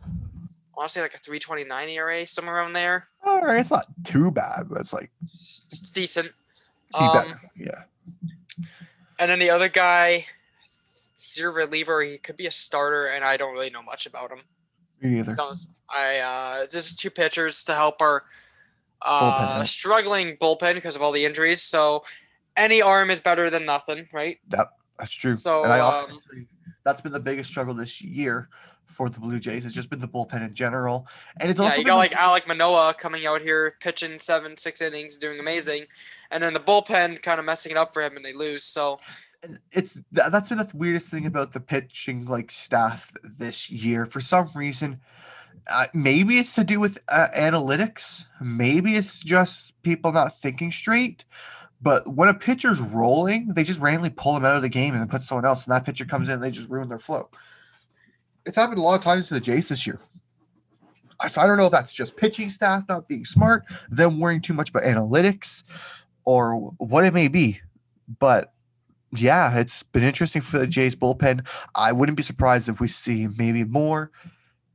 [0.03, 3.07] I want to say like a three twenty nine ERA somewhere around there.
[3.23, 6.31] All right, it's not too bad, but it's like It's decent.
[6.91, 7.35] be Um.
[7.55, 7.83] Yeah.
[9.19, 10.25] And then the other guy,
[11.15, 12.01] he's your reliever.
[12.01, 14.39] He could be a starter, and I don't really know much about him.
[15.01, 15.35] Me neither.
[15.89, 18.23] I uh, is two pitchers to help our
[19.01, 19.67] Uh, right?
[19.67, 21.61] struggling bullpen because of all the injuries.
[21.61, 22.03] So
[22.57, 24.37] any arm is better than nothing, right?
[24.55, 25.35] Yep, That's true.
[25.35, 26.07] So, and I um,
[26.83, 28.49] that's been the biggest struggle this year
[28.85, 29.65] for the Blue Jays.
[29.65, 31.07] It's just been the bullpen in general,
[31.39, 34.81] and it's Yeah, also you got like Alek Manoah coming out here pitching seven, six
[34.81, 35.85] innings, doing amazing,
[36.31, 38.63] and then the bullpen kind of messing it up for him, and they lose.
[38.63, 38.99] So
[39.71, 44.05] it's that's been the weirdest thing about the pitching like staff this year.
[44.05, 45.01] For some reason,
[45.71, 48.25] uh, maybe it's to do with uh, analytics.
[48.41, 51.25] Maybe it's just people not thinking straight.
[51.83, 55.01] But when a pitcher's rolling, they just randomly pull him out of the game and
[55.01, 57.29] then put someone else, and that pitcher comes in, and they just ruin their flow.
[58.45, 59.99] It's happened a lot of times to the Jays this year.
[61.27, 64.53] So I don't know if that's just pitching staff not being smart, them worrying too
[64.53, 65.63] much about analytics,
[66.23, 67.59] or what it may be.
[68.19, 68.53] But
[69.11, 71.45] yeah, it's been interesting for the Jays bullpen.
[71.75, 74.11] I wouldn't be surprised if we see maybe more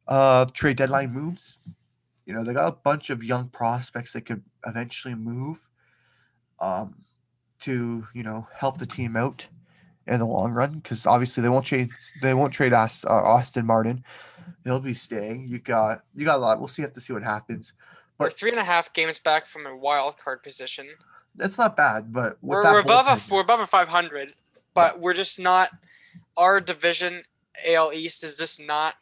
[0.06, 1.58] uh trade deadline moves.
[2.24, 5.68] You know, they got a bunch of young prospects that could eventually move
[6.60, 6.94] um
[7.60, 9.46] to, you know, help the team out
[10.06, 11.90] in the long run because obviously they won't trade
[12.22, 14.04] they won't trade Ast- uh, Austin Martin.
[14.64, 15.48] They'll be staying.
[15.48, 16.58] You got you got a lot.
[16.58, 17.72] We'll see have to see what happens.
[18.18, 20.88] we're But- three and a half games back from a wild card position.
[21.34, 24.32] That's not bad, but We're, we're above a we're above a 500,
[24.74, 25.68] but we're just not.
[26.36, 27.22] Our division,
[27.68, 28.94] AL East, is just not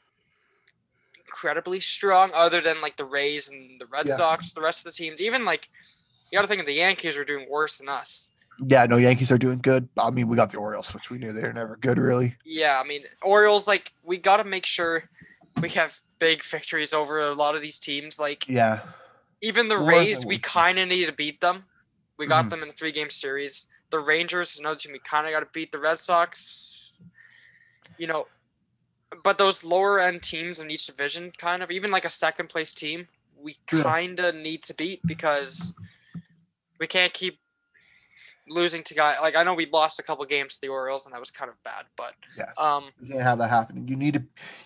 [1.19, 2.31] incredibly strong.
[2.35, 4.17] Other than like the Rays and the Red Yeah.
[4.17, 5.69] Sox, the rest of the teams, even like
[6.31, 8.33] you got to think of the Yankees are doing worse than us.
[8.67, 9.89] Yeah, no, Yankees are doing good.
[9.99, 12.37] I mean, we got the Orioles, which we knew they were never good, really.
[12.45, 13.67] Yeah, I mean Orioles.
[13.69, 15.05] Like we got to make sure
[15.61, 18.19] we have big victories over a lot of these teams.
[18.19, 18.81] Like Yeah,
[19.43, 21.65] even the More Rays, we kind of need to beat them.
[22.19, 22.51] We got Mhm.
[22.51, 23.71] them in a three game series.
[23.91, 25.71] The Rangers another team we kind of got to beat.
[25.71, 26.99] The Red Sox,
[27.99, 28.27] you know,
[29.23, 32.73] but those lower end teams in each division, kind of even like a second place
[32.73, 33.07] team,
[33.39, 35.75] we kind of need to beat because
[36.79, 37.39] we can't keep
[38.49, 39.19] losing to guys.
[39.21, 41.51] Like I know we lost a couple games to the Orioles and that was kind
[41.51, 42.53] of bad, but Yeah.
[42.57, 43.89] um, you can't have that happening.
[43.89, 44.23] You need to,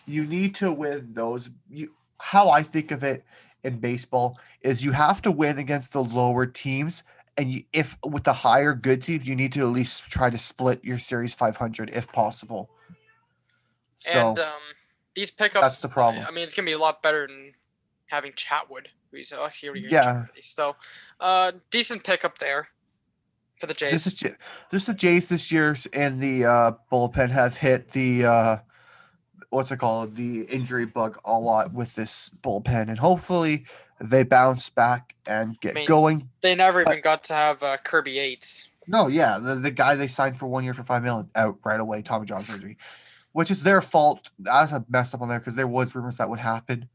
[0.06, 1.50] you need to win those.
[1.68, 3.24] You, how I think of it
[3.64, 7.02] in baseball is you have to win against the lower teams,
[7.36, 10.38] and you, if with the higher good teams, you need to at least try to
[10.38, 12.70] split your series 500 if possible.
[13.98, 14.60] So and um,
[15.14, 15.60] these pickups.
[15.60, 16.24] That's the problem.
[16.26, 17.52] I mean, it's gonna be a lot better than
[18.06, 20.26] having Chatwood, who's actually already Yeah.
[20.40, 20.76] So,
[21.18, 22.68] uh, decent pickup there
[23.56, 23.92] for the Jays.
[23.92, 24.34] this is
[24.70, 28.56] just the Jays this year and the uh, bullpen have hit the uh,
[29.50, 33.66] what's it called the injury bug a lot with this bullpen, and hopefully
[34.00, 36.28] they bounce back and get mean, going.
[36.40, 38.70] they never but- even got to have uh, Kirby Yates.
[38.86, 41.78] No, yeah, the, the guy they signed for one year for five million out right
[41.78, 42.76] away, Tommy John surgery,
[43.32, 44.30] which is their fault.
[44.50, 46.88] I messed up on there because there was rumors that would happen.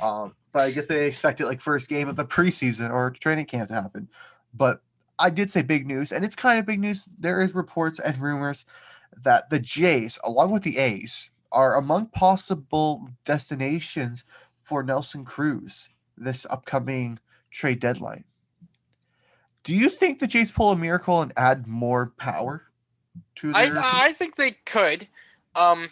[0.00, 3.68] Um, but I guess they expected like first game of the preseason or training camp
[3.68, 4.08] to happen.
[4.52, 4.82] But
[5.18, 7.08] I did say big news, and it's kind of big news.
[7.18, 8.66] There is reports and rumors
[9.22, 14.24] that the Jays, along with the A's, are among possible destinations
[14.62, 17.18] for Nelson Cruz this upcoming
[17.50, 18.24] trade deadline.
[19.62, 22.62] Do you think the Jays pull a miracle and add more power
[23.36, 23.82] to I their team?
[23.84, 25.06] I think they could.
[25.54, 25.90] Um,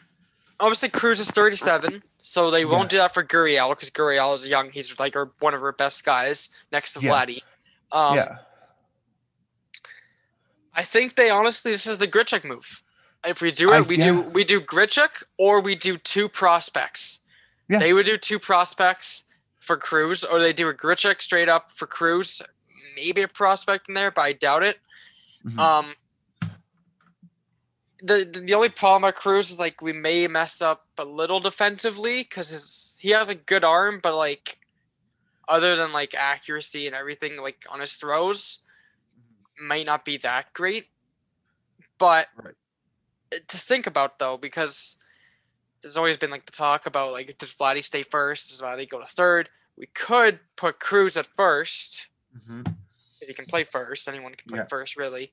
[0.61, 4.71] obviously Cruz is 37, so they won't do that for Gurriel because Gurriel is young.
[4.73, 7.11] He's like our, one of our best guys next to Yeah.
[7.11, 7.43] Vladdy.
[7.93, 8.37] Um, yeah,
[10.75, 12.83] I think they honestly this is the Grichuk move.
[13.27, 14.05] If we do it, I- we yeah.
[14.07, 17.25] do we do Grichuk or we do two prospects.
[17.69, 17.79] Yeah.
[17.79, 21.87] They would do two prospects for Cruz, or they do a Grichuk straight up for
[21.87, 22.41] Cruz.
[22.97, 24.79] Maybe a prospect in there, but I doubt it.
[25.47, 25.59] Mhm.
[25.59, 25.95] Um,
[28.01, 32.23] the, the only problem with Cruz is like we may mess up a little defensively
[32.23, 34.59] because his he has a good arm, but like
[35.49, 38.63] other than like accuracy and everything, like on his throws,
[39.61, 40.87] might not be that great.
[41.99, 42.55] But Right.
[43.49, 44.97] to think about though, because
[45.83, 48.49] there's always been like the talk about like does Vladdy stay first?
[48.49, 49.51] Does Vladdy go to third?
[49.77, 52.65] We could put Cruz at first Mhm.
[52.65, 54.07] because he can play first.
[54.09, 54.67] Anyone can play Yeah.
[54.67, 55.33] first, really.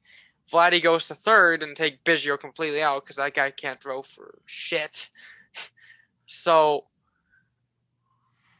[0.51, 4.39] Vladdy goes to third and take Biggio completely out because that guy can't throw for
[4.45, 5.09] shit.
[6.27, 6.85] so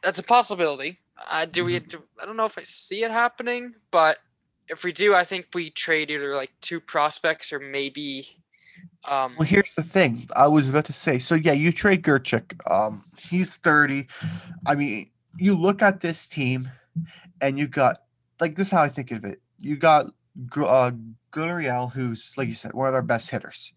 [0.02, 0.98] that's a possibility.
[1.30, 1.76] Uh, do we?
[1.76, 1.88] Mm-hmm.
[1.88, 4.18] Do, I don't know if I see it happening, but
[4.68, 8.26] if we do, I think we trade either like two prospects or maybe.
[9.08, 10.28] Um, Well, here's the thing.
[10.34, 11.18] I was about to say.
[11.18, 12.52] So yeah, you trade Grichuk.
[12.70, 14.08] Um, he's 30.
[14.66, 16.68] I mean, you look at this team,
[17.40, 17.98] and you got
[18.40, 18.68] like this.
[18.68, 19.40] Is how I think of it.
[19.58, 20.10] You got
[20.56, 20.90] uh,
[21.36, 23.72] Gurriel, who's like you said, one of our best hitters.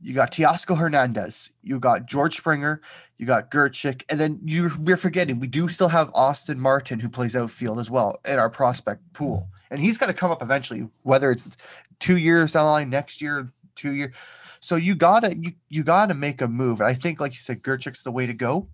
[0.00, 1.50] You got Teoscar Hernandez.
[1.62, 2.80] You got George Springer.
[3.18, 4.02] You got Grichuk.
[4.08, 7.90] And then you, we're forgetting we do still have Austin Martin who plays outfield as
[7.90, 9.48] well in our prospect pool.
[9.70, 11.48] And he's going to come up eventually, whether it's
[11.98, 14.14] two years down the line, next year, two years.
[14.60, 16.80] So you gotta you you gotta make a move.
[16.80, 18.68] And I think, like you said, Grichuk's the way to go.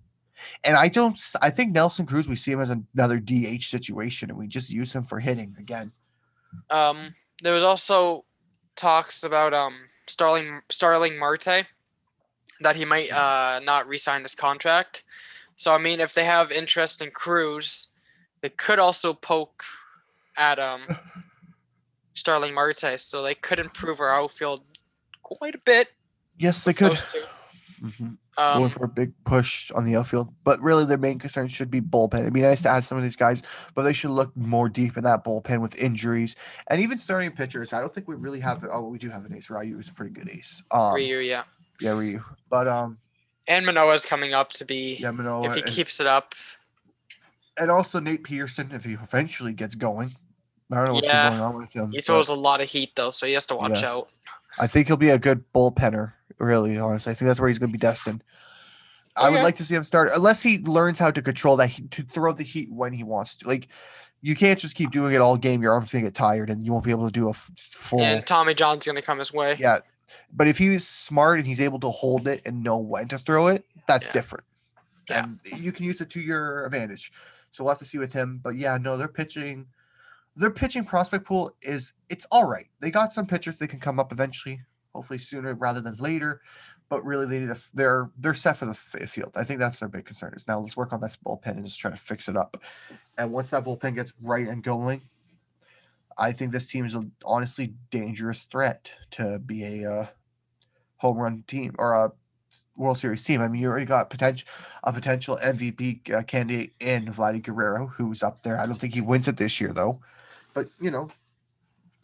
[0.64, 1.19] And I don't.
[1.40, 2.29] I think Nelson Cruz.
[2.29, 5.92] We see him as another DH situation, and we just use him for hitting again.
[6.71, 8.25] Um, there was also
[8.77, 9.75] talks about um
[10.07, 11.66] Starling Starling Marte
[12.61, 15.05] that he might uh not re-sign his contract.
[15.57, 17.88] So I mean, if they have interest in Cruz,
[18.42, 19.64] they could also poke
[20.37, 20.83] at um
[22.14, 24.62] Starling Marte, so they could improve our outfield
[25.22, 25.90] quite a bit.
[26.38, 26.92] Yes, they could.
[26.92, 28.16] Mhm.
[28.38, 31.70] Um, Going for a big push on the outfield, but really their main concern should
[31.70, 32.20] be bullpen.
[32.20, 33.42] It'd be nice to add some of these guys,
[33.75, 36.37] but they should look more deep in that bullpen with injuries
[36.68, 37.72] and even starting pitchers.
[37.72, 38.62] I don't think we really have.
[38.70, 39.49] Oh, we do have an ace.
[39.49, 40.62] Ryu is a pretty good ace.
[40.70, 41.44] Um, Ryu, yeah.
[41.81, 42.22] yeah, Ryu.
[42.51, 42.99] But um,
[43.49, 46.35] And Manoah's coming up to be yeah, Manoah if he is- keeps it up.
[47.59, 50.14] and also Nate Pearson if he eventually gets going.
[50.70, 51.90] I don't know what's Yeah, going on with him.
[51.92, 53.92] He but throws a lot of heat though, so he has to watch Yeah.
[53.92, 54.11] out.
[54.59, 56.12] I think he'll be a good bullpenner.
[56.38, 58.22] Really, honestly, I think that's where he's going to be destined.
[59.16, 62.03] I would like to see him start, unless he learns how to control that to
[62.03, 63.49] throw the heat when he wants to.
[63.49, 63.68] Like,
[64.20, 65.62] you can't just keep doing it all game.
[65.62, 67.51] Your arm's going to get tired, and you won't be able to do a f-
[67.57, 68.01] full.
[68.01, 69.57] And Tommy John's gonna come his way.
[69.59, 69.79] yeah,
[70.33, 73.46] but if he's smart and he's able to hold it and know when to throw
[73.46, 74.12] it, that's Yeah.
[74.12, 74.44] different.
[75.09, 75.25] Yeah.
[75.25, 77.11] And you can use it to your advantage.
[77.53, 78.40] So we'll have to see with him.
[78.42, 79.66] But yeah, no, they're pitching.
[80.35, 82.66] Their pitching prospect pool is it's all right.
[82.81, 84.61] They got some pitchers that can come up eventually,
[84.96, 86.40] hopefully sooner rather than later.
[86.88, 89.32] But really, they need a, they're they're set for the field.
[89.35, 90.32] I think that's their big concern.
[90.37, 92.62] Is now let's work on this bullpen and just try to fix it up.
[93.18, 95.02] And once that bullpen gets right and going,
[96.16, 100.06] I think this team is a honestly dangerous threat to be a uh,
[100.98, 102.12] home run team or a
[102.76, 103.40] World Series team.
[103.40, 104.48] I mean, you already got potential
[104.85, 108.59] a potential MVP uh, candidate in Vladdy Guerrero, who's up there.
[108.59, 110.00] I don't think he wins it this year though,
[110.54, 111.11] but you know,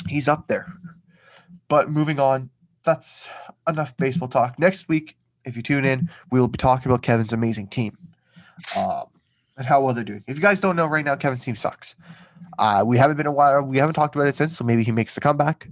[0.09, 0.73] he's up there.
[1.69, 2.51] But moving on,
[2.83, 3.29] that's
[3.69, 4.59] enough baseball talk.
[4.59, 7.99] Next week, if you tune in, we will be talking about Kevin's amazing team
[8.77, 9.05] um,
[9.57, 10.25] and how well they're doing.
[10.27, 11.97] If you guys don't know right now, Kevin's team sucks.
[12.59, 13.63] Uh, we haven't been a while.
[13.63, 15.69] We haven't talked about it since, so maybe he makes the comeback.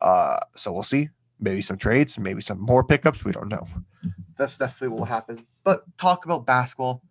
[0.00, 1.10] Uh, so we'll see.
[1.40, 3.24] Maybe some trades, maybe some more pickups.
[3.24, 3.66] We don't know.
[4.36, 5.46] That's definitely what will happen.
[5.62, 7.02] But talk about basketball.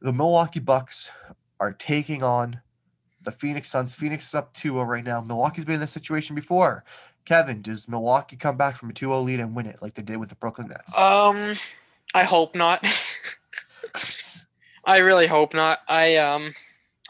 [0.00, 1.10] The Milwaukee Bucks
[1.58, 2.60] are taking on
[3.22, 3.94] the Phoenix Suns.
[3.94, 5.20] Phoenix is up 2-0 right now.
[5.20, 6.84] Milwaukee's been in this situation before.
[7.24, 10.16] Kevin, does Milwaukee come back from a 2-0 lead and win it like they did
[10.16, 10.96] with the Brooklyn Nets?
[10.98, 11.54] Um,
[12.14, 12.84] I hope not.
[14.84, 15.78] I really hope not.
[15.88, 16.54] I um,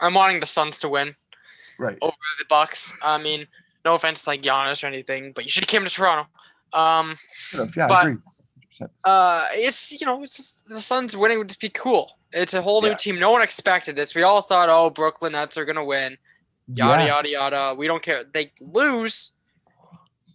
[0.01, 1.15] I'm wanting the Suns to win
[1.79, 1.97] right.
[2.01, 2.97] over the Bucks.
[3.01, 3.47] I mean,
[3.85, 6.29] no offense to like Giannis or anything, but you should have came to Toronto.
[6.73, 7.17] Um,
[7.75, 8.17] Yeah, I agree.
[8.79, 8.89] 100%.
[9.03, 12.11] uh, it's you know, it's just, the Suns winning would just be cool.
[12.33, 12.95] It's a whole new Yeah.
[12.95, 13.17] team.
[13.17, 14.15] No one expected this.
[14.15, 16.17] We all thought, oh, Brooklyn Nets are gonna win.
[16.75, 17.07] Yada Yeah.
[17.07, 17.75] yada yada.
[17.75, 18.23] We don't care.
[18.31, 19.37] They lose.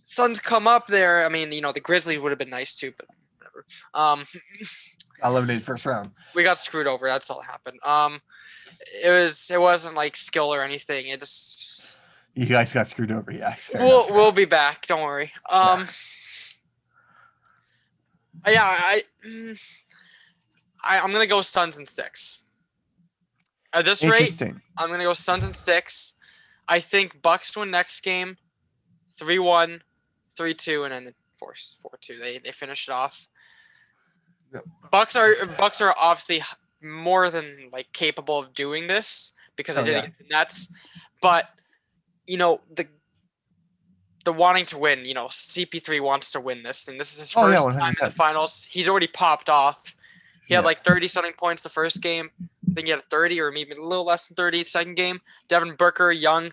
[0.09, 1.27] Suns come up there.
[1.27, 3.67] I mean, you know, the Grizzlies would have been nice too, but whatever.
[3.93, 4.25] Um,
[5.25, 6.13] Eliminated first round.
[6.33, 7.09] we got screwed over.
[7.09, 7.81] That's all that happened.
[7.85, 8.21] Um,
[9.05, 11.09] it was it wasn't like skill or anything.
[11.09, 12.03] It just
[12.35, 13.33] You guys got screwed over.
[13.33, 13.57] Yeah.
[13.75, 14.11] we'll enough.
[14.13, 14.87] we'll be back.
[14.87, 15.33] Don't worry.
[15.51, 15.89] Um,
[18.47, 19.61] yeah, I, mm,
[20.89, 22.45] I I'm gonna go Suns and six.
[23.73, 24.41] At this rate.
[24.79, 26.15] I'm gonna go Suns and six.
[26.69, 28.37] I think Bucks win next game,
[30.39, 32.19] 3-1, 3-2, and then four four two.
[32.19, 33.29] They they finish it off.
[34.55, 34.65] Yep.
[34.91, 36.43] Bucks are Bucks are obviously
[36.83, 39.99] more than like capable of doing this because I Oh, did yeah.
[39.99, 40.75] it against the Nets,
[41.21, 41.51] but
[42.27, 42.87] you know the
[44.25, 45.05] the wanting to win.
[45.05, 46.99] You know CP3 wants to win this thing.
[46.99, 48.65] This is his Oh, yeah, first time in the finals.
[48.69, 49.95] He's already popped off.
[50.47, 52.31] He had like 30 something points the first game.
[52.71, 55.21] I think he had 30 or maybe a little less than 30 the second game.
[55.49, 56.53] Devin Booker, young.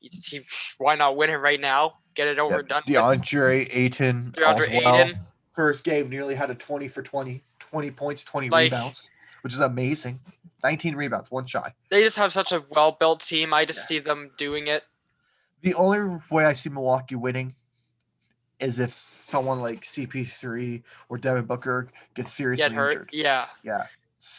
[0.00, 0.40] He,
[0.76, 1.99] why not win it right now?
[2.20, 2.60] Get it over Yep.
[2.60, 2.94] and done with.
[3.22, 4.32] DeAndre Ayton.
[4.36, 4.94] DeAndre as well.
[4.96, 5.18] Ayton.
[5.52, 9.08] First game nearly had a 20 for 20, 20 points, 20 Like- rebounds,
[9.40, 10.20] which is amazing.
[10.62, 11.72] 19 rebounds, one shy.
[11.90, 13.54] They just have such a well built team.
[13.54, 13.84] I just Yeah.
[13.86, 14.84] see them doing it.
[15.62, 17.54] The only way I see Milwaukee winning
[18.58, 22.92] is if someone like CP3 or Devin Booker gets seriously Get hurt.
[22.92, 23.10] injured.
[23.14, 23.46] Yeah.
[23.64, 23.86] Yeah.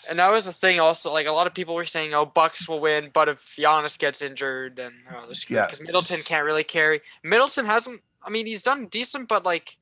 [0.09, 1.11] And that was the thing also.
[1.11, 4.21] Like a lot of people were saying, oh, Bucks will win, but if Giannis gets
[4.21, 5.57] injured, then oh, they're screwed.
[5.57, 5.65] Yeah.
[5.65, 7.01] Because Middleton can't really carry.
[7.23, 8.01] Middleton hasn't.
[8.23, 9.75] I mean, he's done decent, but like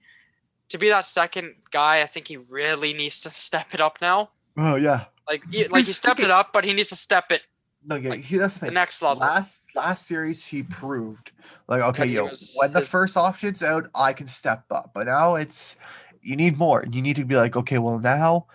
[0.70, 4.30] to be that second guy, I think he really needs to step it up now.
[4.58, 5.06] Oh yeah.
[5.28, 7.44] Like, he, like he stepped it up, but he needs to step it
[7.86, 9.20] No, yeah, Like, he, that's the the next level.
[9.20, 11.32] Last last series, he proved
[11.68, 14.92] like okay, yo, was- when the his- first option's out, I can step up.
[14.94, 15.76] But now it's
[16.22, 16.86] you need more.
[16.90, 18.48] You need to be like, okay, well now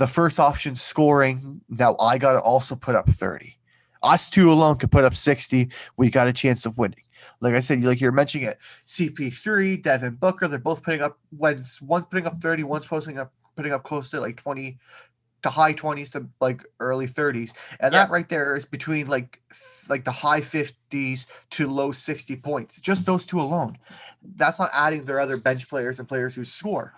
[0.00, 1.60] the first option scoring.
[1.68, 3.58] Now I got to also put up thirty.
[4.02, 5.68] Us two alone could put up sixty.
[5.98, 7.04] We got a chance of winning.
[7.42, 11.62] Like I said, like you're mentioning it, CP3, Devin Booker, they're both putting up when
[11.82, 14.78] one's putting up 30, one's posting up putting up close to like 20
[15.42, 17.52] to high 20s to like early 30s.
[17.78, 18.04] And Yeah.
[18.04, 19.40] that right there is between like
[19.90, 22.80] like the high 50s to low 60 points.
[22.80, 23.76] Just those two alone.
[24.36, 26.94] That's not adding their other bench players and players who score.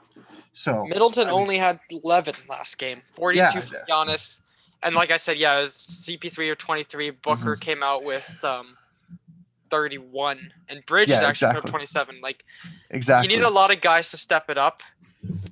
[0.52, 4.42] So Middleton I mean- only had 11 last game, 42 Yeah, for Giannis.
[4.82, 7.10] And like I said, yeah, it was CP3 or 23.
[7.10, 7.60] Booker Mm-hmm.
[7.60, 8.76] came out with um,
[9.70, 11.70] 31, and Bridges Yeah, actually exactly.
[11.70, 12.20] 27.
[12.20, 12.44] Like
[12.90, 13.30] exactly.
[13.32, 14.82] you need a lot of guys to step it up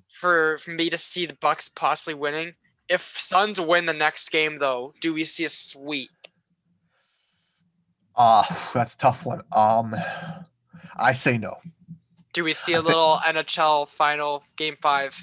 [0.08, 2.54] for for me to see the Bucks possibly winning.
[2.88, 6.10] If Suns win the next game, though, do we see a sweep?
[8.16, 9.42] Ah, that's a tough one.
[9.52, 9.94] Um
[10.96, 11.56] I say no.
[12.32, 15.14] Do we see a little NHL final game five?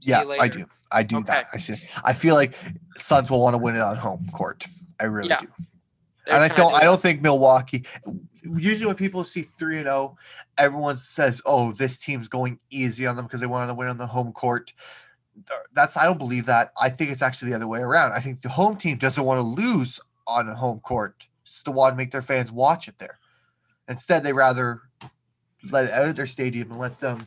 [0.00, 0.64] See yeah, I do.
[0.90, 1.46] I do that.
[1.52, 1.74] I see.
[2.02, 2.54] I feel like
[2.96, 4.66] Suns will want to win it on home court.
[4.98, 5.40] I really Yeah.
[5.40, 5.48] do.
[6.26, 6.74] They're and I don't.
[6.74, 7.84] I don't think Milwaukee.
[8.42, 10.16] Usually, when people see three and zero,
[10.56, 13.98] everyone says, "Oh, this team's going easy on them because they wanted to win on
[13.98, 14.72] the home court."
[15.72, 15.96] That's.
[15.96, 16.72] I don't believe that.
[16.80, 18.12] I think it's actually the other way around.
[18.12, 21.26] I think the home team doesn't want to lose on a home court.
[21.44, 23.18] It's to want to make their fans watch it there.
[23.88, 24.82] Instead, they rather
[25.70, 27.26] let it out of their stadium and let them.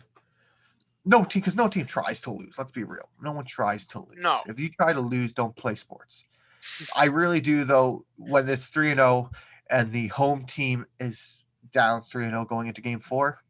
[1.03, 2.55] No team, because no team tries to lose.
[2.57, 3.09] Let's be real.
[3.21, 4.19] No one tries to lose.
[4.19, 4.39] No.
[4.47, 6.23] If you try to lose, don't play sports.
[6.95, 8.05] I really do though.
[8.17, 9.31] When it's three and zero,
[9.69, 13.41] and the home team is down three and zero going into game four,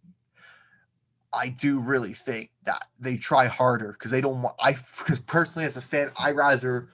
[1.33, 4.55] I do really think that they try harder because they don't want.
[4.59, 6.87] I because personally as a fan, I rather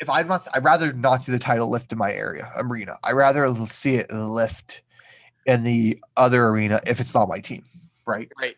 [0.00, 2.98] if I'm not, I'd rather not see the title lift in my area arena.
[3.02, 4.82] I rather see it lift
[5.46, 7.64] in the other arena if it's not my team,
[8.06, 8.30] right?
[8.40, 8.56] Right.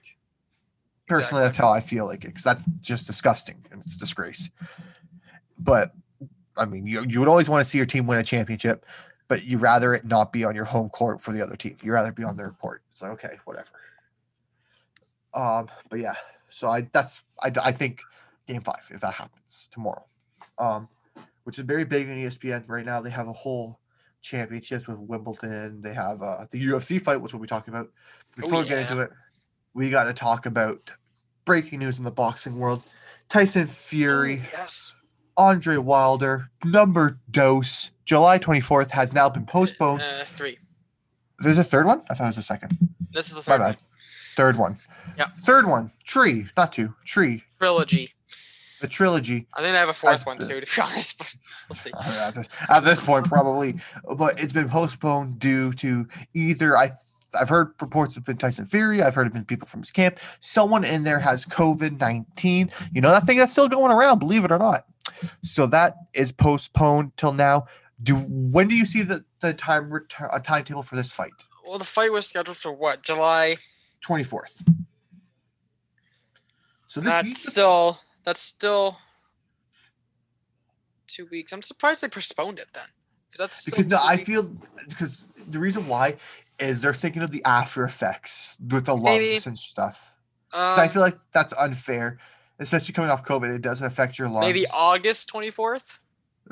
[1.08, 4.50] Personally, that's how I feel like it because that's just disgusting and it's a disgrace.
[5.58, 5.92] But
[6.56, 8.84] I mean, you, you would always want to see your team win a championship,
[9.28, 11.76] but you'd rather it not be on your home court for the other team.
[11.82, 12.82] You'd rather be on their court.
[12.90, 13.70] It's like okay, whatever.
[15.34, 16.14] Um, but yeah,
[16.48, 18.02] so I that's I, I think
[18.48, 20.04] game five if that happens tomorrow,
[20.58, 20.88] um,
[21.44, 23.00] which is very big in ESPN right now.
[23.00, 23.78] They have a whole
[24.26, 25.80] championships with Wimbledon.
[25.80, 27.88] They have uh, the UFC fight, which we'll be talking about.
[28.36, 29.10] Before we get into it,
[29.74, 30.90] we got to talk about
[31.44, 32.82] breaking news in the boxing world.
[33.28, 34.42] Tyson Fury.
[34.44, 34.94] Oh, yes.
[35.38, 40.00] Andre Wilder, number dose, July 24th has now been postponed.
[40.00, 40.58] Uh, three.
[41.40, 42.02] There's a third one?
[42.08, 42.78] I thought it was a second.
[43.12, 43.66] This is the My third bad.
[43.66, 43.76] one.
[44.36, 44.78] Third one.
[45.18, 45.26] Yeah.
[45.40, 45.92] Third one.
[46.04, 46.94] Tree, not two.
[47.04, 47.42] Tree.
[47.58, 48.14] trilogy.
[48.80, 49.46] The trilogy.
[49.54, 51.18] I think they have a fourth As one too, to be honest.
[51.18, 51.34] But
[51.68, 51.90] we'll see.
[52.26, 53.76] At this, at this point, probably,
[54.16, 56.92] but it's been postponed due to either I.
[57.38, 59.02] I've heard reports of been Tyson Fury.
[59.02, 60.18] I've heard it been people from his camp.
[60.40, 62.70] Someone in there has COVID nineteen.
[62.92, 64.86] You know that thing that's still going around, believe it or not.
[65.42, 67.66] So that is postponed till now.
[68.02, 69.92] Do when do you see the the time
[70.32, 71.32] a timetable for this fight?
[71.66, 73.02] Well, the fight was scheduled for what?
[73.02, 73.56] July.
[74.00, 74.62] Twenty fourth.
[76.86, 78.00] So this That's still.
[78.26, 78.98] That's still.
[81.06, 81.52] Two weeks.
[81.52, 82.88] I'm surprised they postponed it then,
[83.30, 84.26] because that's because no, I weeks.
[84.26, 84.42] feel
[84.88, 86.16] because the reason why
[86.58, 90.12] is they're thinking of the after effects with the lungs and stuff.
[90.50, 92.18] 'Cause I Um, feel like that's unfair,
[92.58, 93.54] especially coming off COVID.
[93.54, 94.44] It does affect your lungs.
[94.46, 95.98] maybe August 24th.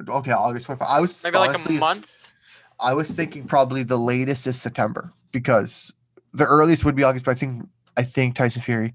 [0.09, 0.89] okay, August 24th.
[0.89, 2.31] I was Maybe like a month.
[2.79, 5.93] I was thinking probably the latest is September because
[6.33, 7.25] the earliest would be August.
[7.25, 8.95] But I think I think Tyson Fury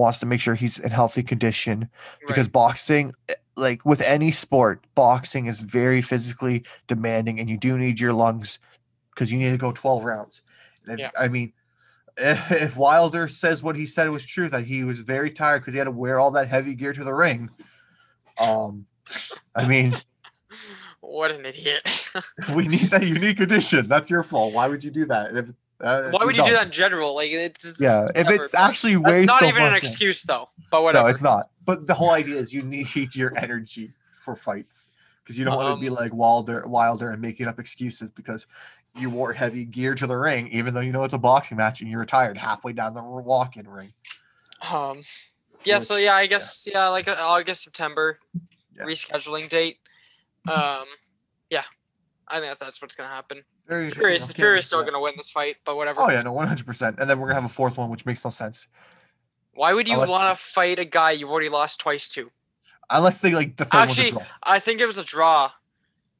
[0.00, 1.90] wants to make sure he's in healthy condition
[2.26, 2.52] because Right.
[2.52, 8.00] boxing, eh, like with any sport, boxing is very physically demanding, and you do need
[8.00, 8.58] your lungs
[9.14, 10.42] because you need to go 12 rounds.
[10.84, 11.10] And if, Yeah.
[11.18, 11.52] I mean,
[12.16, 15.74] if, if Wilder says what he said was true, that he was very tired because
[15.74, 17.50] he had to wear all that heavy gear to the ring.
[18.40, 18.86] Um,
[19.54, 19.94] I mean,
[21.00, 22.10] What an idiot.
[22.54, 23.86] we need that unique edition.
[23.86, 24.54] That's your fault.
[24.54, 25.36] Why would you do that?
[25.36, 25.46] If,
[25.80, 27.14] uh, Why would you do that in general?
[27.14, 30.48] Like it's Yeah, if it's actually way not so even an excuse though.
[30.70, 31.04] But whatever.
[31.04, 31.50] No, it's not.
[31.64, 34.88] But the whole idea is you need your energy for fights
[35.22, 38.46] because you don't want to be Um, like Wilder, Wilder, and making up excuses because
[38.96, 41.80] you wore heavy gear to the ring, even though you know it's a boxing match
[41.80, 43.92] and you're tired halfway down the walk-in ring.
[44.72, 45.02] Um,
[45.64, 45.78] yeah.
[45.78, 48.18] So yeah, I guess yeah, like uh, August, September,
[48.76, 48.84] Yeah.
[48.84, 49.78] rescheduling date.
[50.48, 50.86] Um,
[51.50, 51.62] yeah,
[52.26, 53.42] I think that's, that's what's gonna happen.
[53.70, 53.88] Very.
[53.88, 56.00] Furious, Furious still gonna win this fight, but whatever.
[56.02, 56.96] Oh yeah, no, one hundred percent.
[56.98, 58.66] And then we're gonna have a fourth one, which makes no sense
[59.54, 62.30] Why would you want to fight a guy you've already lost twice to?
[62.92, 64.22] unless they like the third Actually, draw.
[64.42, 65.52] I think it was a draw.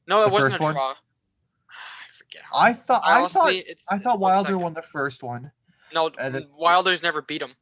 [0.07, 0.73] No, it The wasn't a first one?
[0.73, 0.89] draw.
[1.69, 2.41] I forget.
[2.49, 2.59] How.
[2.59, 5.51] I thought I honestly, thought it's- I thought Wilder won the first one.
[5.93, 7.53] No, and then- Wilder's never beat him.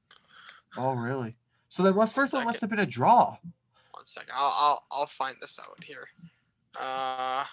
[0.77, 1.35] Oh really?
[1.69, 3.37] So then what's first one must have been a draw.
[3.91, 4.33] One second.
[4.35, 6.07] I'll I'll, I'll find this out here.
[6.79, 7.45] Uh,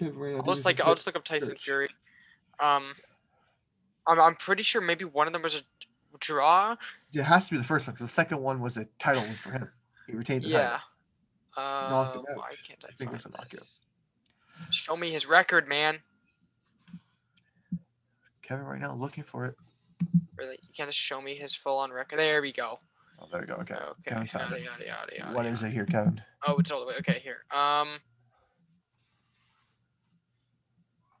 [0.00, 1.56] I'll just like I'll just look up Tyson.
[1.56, 1.88] Fury.
[2.60, 2.94] Um,
[4.06, 6.76] I'm I'm pretty sure maybe one of them was a draw.
[7.12, 9.32] It has to be the first one because the second one was a title win
[9.32, 9.68] for him.
[10.06, 10.60] He retained the Yeah.
[10.68, 10.80] title.
[11.56, 12.36] Uh, him out.
[12.36, 13.80] why can't I, I think it was find this?
[14.70, 15.98] Show me his record, man.
[18.42, 19.54] Kevin right now looking for it.
[20.36, 22.18] Really, you can't just show me his full-on record.
[22.18, 22.80] There we go.
[23.20, 23.54] Oh, there we go.
[23.54, 23.74] Okay.
[23.74, 23.92] Okay.
[24.06, 25.48] Kevin Yada, yada, yada, yada, What yada.
[25.54, 26.20] is it here, Kevin?
[26.46, 26.94] Oh, it's all the way.
[26.98, 27.44] Okay, here.
[27.56, 27.98] Um.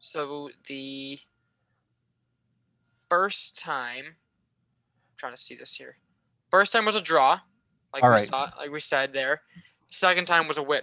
[0.06, 1.16] So the
[3.08, 4.14] first time, I'm
[5.16, 5.96] trying to see this here.
[6.50, 7.38] First time was a draw,
[7.94, 8.26] like All we right.
[8.26, 9.42] saw, like we said there.
[9.90, 10.82] Second time was a win.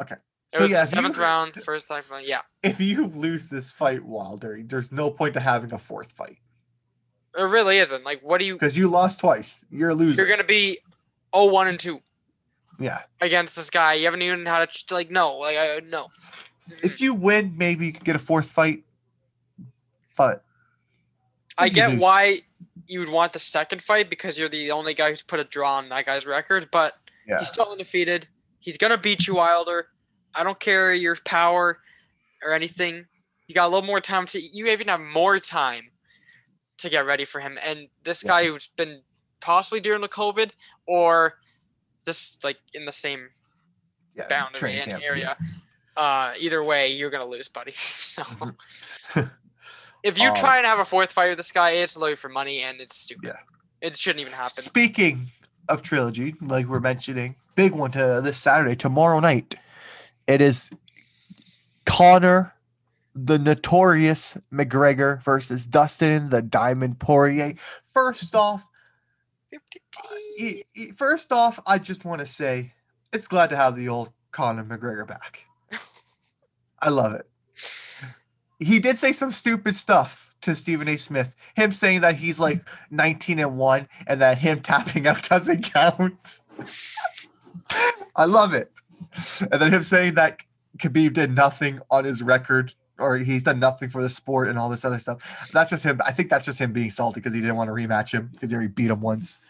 [0.00, 0.14] Okay.
[0.52, 1.54] It So was yeah, the if you- seventh round.
[1.62, 2.40] First time, yeah.
[2.62, 6.38] If you lose this fight, Wilder, there's no point to having a fourth fight
[7.38, 8.02] It really isn't.
[8.02, 8.54] Like, what do you?
[8.54, 9.62] because you lost twice.
[9.70, 10.22] You're a loser.
[10.22, 10.78] You're gonna be
[11.34, 12.00] 0-1 and two
[12.78, 13.02] yeah.
[13.20, 13.92] against this guy.
[13.92, 15.10] You haven't even had a like.
[15.10, 16.06] No, like I no.
[16.82, 18.84] If you win, maybe you could get a fourth fight.
[20.16, 20.44] But
[21.58, 22.36] I get lose- why
[22.86, 25.76] you would want the second fight because you're the only guy who's put a draw
[25.76, 26.96] on that guy's record, but
[27.26, 27.38] Yeah.
[27.38, 28.26] he's still undefeated.
[28.58, 29.90] He's gonna beat you, Wilder.
[30.34, 31.80] I don't care your power
[32.42, 33.06] or anything.
[33.46, 34.40] You got a little more time to.
[34.40, 35.90] You even have more time
[36.78, 37.58] to get ready for him.
[37.62, 38.28] And this Yeah.
[38.28, 39.02] guy who's been
[39.40, 40.50] possibly during the COVID
[40.86, 41.38] or
[42.04, 43.30] just like in the same
[44.14, 45.36] yeah, boundary and camp, area.
[46.00, 47.72] Uh, either way, you're gonna lose, buddy.
[47.74, 48.22] so
[50.02, 52.30] if you Um, try and have a fourth fight with this guy, it's literally for
[52.30, 53.26] money and it's stupid.
[53.34, 53.86] Yeah.
[53.86, 54.48] It shouldn't even happen.
[54.48, 55.30] Speaking
[55.68, 59.56] of trilogy, like we're mentioning, big one to this Saturday, tomorrow night.
[60.26, 60.70] It is
[61.84, 62.54] Conor,
[63.14, 67.54] the notorious McGregor versus Dustin, the Diamond Poirier.
[67.84, 68.66] First off,
[70.96, 72.72] first off, I just want to say
[73.12, 75.44] it's glad to have the old Conor McGregor back.
[76.82, 77.26] I love it.
[78.58, 80.96] He did say some stupid stuff to Stephen A.
[80.96, 81.34] Smith.
[81.54, 86.40] Him saying that he's like 19 and 1 and that him tapping out doesn't count.
[88.16, 88.70] I love it.
[89.40, 90.40] And then him saying that
[90.78, 94.68] Khabib did nothing on his record or he's done nothing for the sport and all
[94.68, 95.50] this other stuff.
[95.52, 96.00] That's just him.
[96.04, 98.50] I think that's just him being salty because he didn't want to rematch him because
[98.50, 99.40] he already beat him once.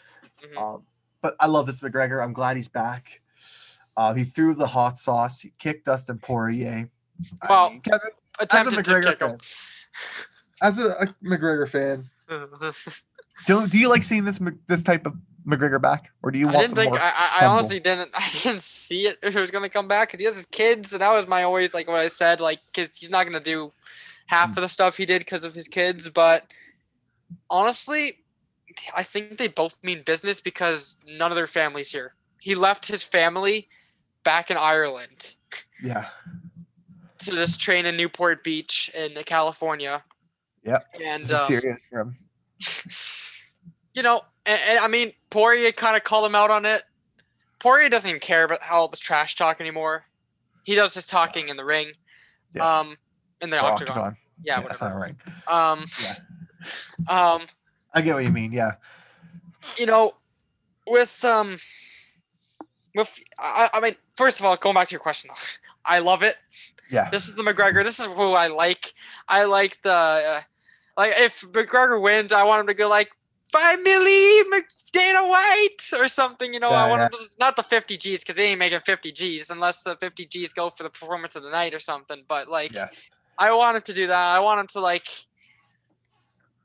[0.42, 0.56] Mhm.
[0.56, 0.82] Um,
[1.20, 2.22] but I love this McGregor.
[2.22, 3.20] I'm glad he's back.
[3.96, 5.40] Uh, he threw the hot sauce.
[5.40, 6.88] He kicked Dustin Poirier.
[7.42, 9.38] I Well, mean, Kevin, Attempted to McGregor kick him.
[10.62, 12.08] as a, a McGregor fan,
[13.46, 15.14] do, do you like seeing this this type of
[15.46, 16.96] McGregor back, or do you I want didn't the think.
[17.00, 18.10] I, I- I honestly didn't.
[18.14, 20.92] I didn't see it if it was gonna come back because he has his kids,
[20.92, 22.40] and that was my always like what I said.
[22.40, 23.70] Like, cause he's not gonna do
[24.26, 26.08] half of the stuff he did because of his kids.
[26.08, 26.44] But
[27.50, 28.18] honestly,
[28.96, 32.14] I think they both mean business because none of their families here.
[32.40, 33.68] He left his family
[34.24, 35.34] back in Ireland
[35.82, 36.04] yeah,
[37.20, 40.02] to this train in Newport Beach in California.
[40.64, 40.84] Yep.
[41.02, 42.18] And um, serious for him.
[43.94, 46.82] you know, and, and I mean, Poirier kind of called him out on it.
[47.58, 50.04] Poirier doesn't even care about how all the trash talk anymore.
[50.64, 51.88] He does his talking in the ring,
[52.54, 52.80] Yeah.
[52.80, 52.96] um,
[53.40, 53.96] in the The octagon.
[53.98, 54.16] octagon.
[54.42, 54.98] Yeah, that's whatever.
[54.98, 55.00] not
[55.48, 55.72] right.
[55.72, 56.14] Um, Yeah.
[57.08, 57.46] um,
[57.94, 58.52] I get what you mean.
[58.52, 58.72] Yeah,
[59.78, 60.12] you know,
[60.86, 61.58] with um,
[62.94, 65.42] with I, I mean, first of all, going back to your question, though,
[65.84, 66.36] I love it.
[66.90, 67.84] Yeah, This is the McGregor.
[67.84, 68.92] This is who I like.
[69.28, 70.40] I like the uh,
[70.96, 73.10] like if McGregor wins, I want him to go like
[73.50, 76.52] five milli Mc- Dana White or something.
[76.52, 77.06] You know, I want yeah.
[77.06, 80.26] him to not the fifty G's because they ain't making fifty G's unless the fifty
[80.26, 82.22] G's go for the performance of the night or something.
[82.26, 82.88] But like, Yeah.
[83.38, 84.36] I want him to do that.
[84.36, 85.06] I want him to like,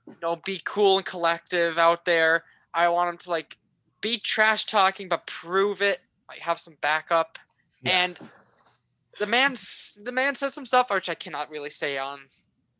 [0.07, 2.43] you know, be cool and collective out there.
[2.73, 3.57] I want him to like
[4.01, 5.99] be trash talking but prove it.
[6.27, 7.39] Like have some backup.
[7.81, 8.03] Yeah.
[8.03, 8.19] And
[9.19, 9.53] the man,
[10.03, 12.19] the man says some stuff which I cannot really say on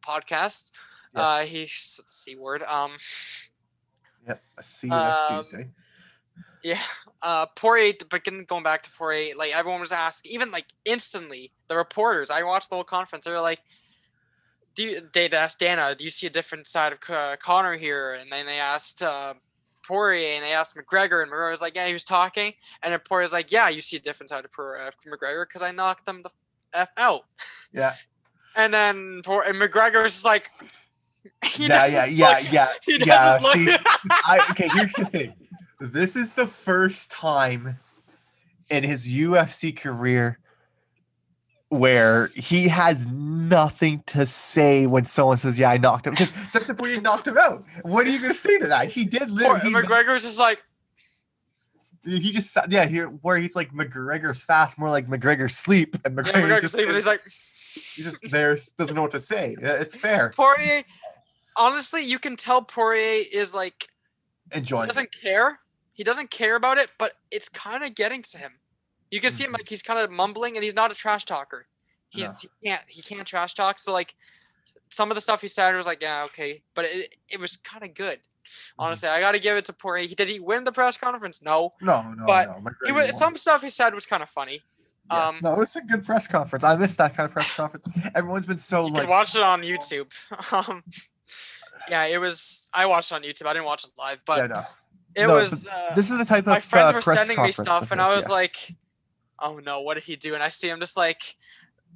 [0.06, 0.72] podcast.
[1.14, 1.22] Yeah.
[1.22, 2.64] Uh, he's c word.
[2.64, 2.98] Um,
[4.28, 4.44] Yep.
[4.58, 5.70] I see you next Um, Tuesday.
[6.64, 6.82] yeah.
[7.22, 7.94] Uh, Poirier.
[8.10, 12.32] But getting- going back to Poirier, like everyone was asked, even like instantly, the reporters.
[12.32, 13.26] I watched the whole conference.
[13.26, 13.62] They were like,
[14.74, 18.14] "Do you?" They asked Dana, "Do you see a different side of uh, Conor here?"
[18.16, 19.36] And then they asked uh,
[19.88, 23.00] Poirier, and they asked McGregor, and McGregor was like, "Yeah." He was talking, and then
[23.08, 25.62] Poirier was like, "Yeah, you see a different side of Poirier- uh, of McGregor because
[25.62, 26.30] I knocked them the
[26.74, 27.26] f out."
[27.72, 27.94] Yeah,
[28.56, 30.50] And then Poor and McGregor was just like,
[31.46, 32.70] he yeah, yeah, yeah, yeah.
[32.88, 33.76] Yeah, see.
[34.10, 35.34] I, okay, here's the thing.
[35.80, 37.80] This is the first time
[38.70, 40.40] in his UFC career
[41.70, 46.76] where he has nothing to say when someone says, "Yeah, I knocked him," because Dustin
[46.76, 47.66] Poirier knocked him out.
[47.84, 48.92] What are you going to say to that?
[48.92, 49.62] He did literally.
[49.62, 50.64] he- McGregor's just like,
[52.06, 56.24] He just yeah here where he's like McGregor's fast, more like McGregor's sleep, and yeah,
[56.24, 56.94] McGregor's McGregor's just leaving.
[56.94, 57.22] He's like,
[57.74, 59.56] he's just there, doesn't know what to say.
[59.60, 60.32] It's fair.
[60.36, 60.84] Poirier.
[61.58, 63.88] Honestly, you can tell Poirier is like
[64.54, 64.82] Enjoy.
[64.82, 65.60] he doesn't care.
[65.94, 68.52] He doesn't care about it, but it's kind of getting to him.
[69.12, 71.68] You can see him like he's kind of mumbling, and he's not a trash talker.
[72.10, 73.80] He's he can't he can't trash talk.
[73.80, 74.16] So like
[74.90, 77.84] some of the stuff he said was like yeah okay, but it it was kind
[77.84, 78.20] of good.
[78.46, 78.82] Mm-hmm.
[78.82, 80.08] Honestly, I got to give it to Poirier.
[80.08, 81.42] Did he win the press conference?
[81.42, 81.74] No.
[81.82, 82.72] No, no, but no.
[82.86, 84.62] He was, some stuff he said was kind of funny.
[85.12, 85.28] Yeah.
[85.28, 86.64] Um, no, it was a good press conference.
[86.64, 87.88] I missed that kind of press conference.
[88.16, 90.12] Everyone's been so you like watch it on YouTube.
[90.70, 90.84] um,
[91.90, 92.70] yeah, it was.
[92.74, 93.46] I watched it on YouTube.
[93.46, 94.64] I didn't watch it live, but yeah, no.
[95.16, 95.68] it No, was.
[95.68, 98.08] Uh, This is the type of my friends uh, were sending me stuff, and this,
[98.08, 98.34] I was yeah.
[98.34, 98.76] like,
[99.40, 101.22] "Oh no, what did he do?" And I see him just like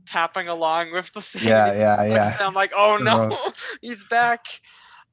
[0.06, 1.48] tapping along with the thing.
[1.48, 2.34] yeah, yeah, yeah.
[2.34, 3.38] and I'm like, "Oh no,
[3.82, 4.46] he's back."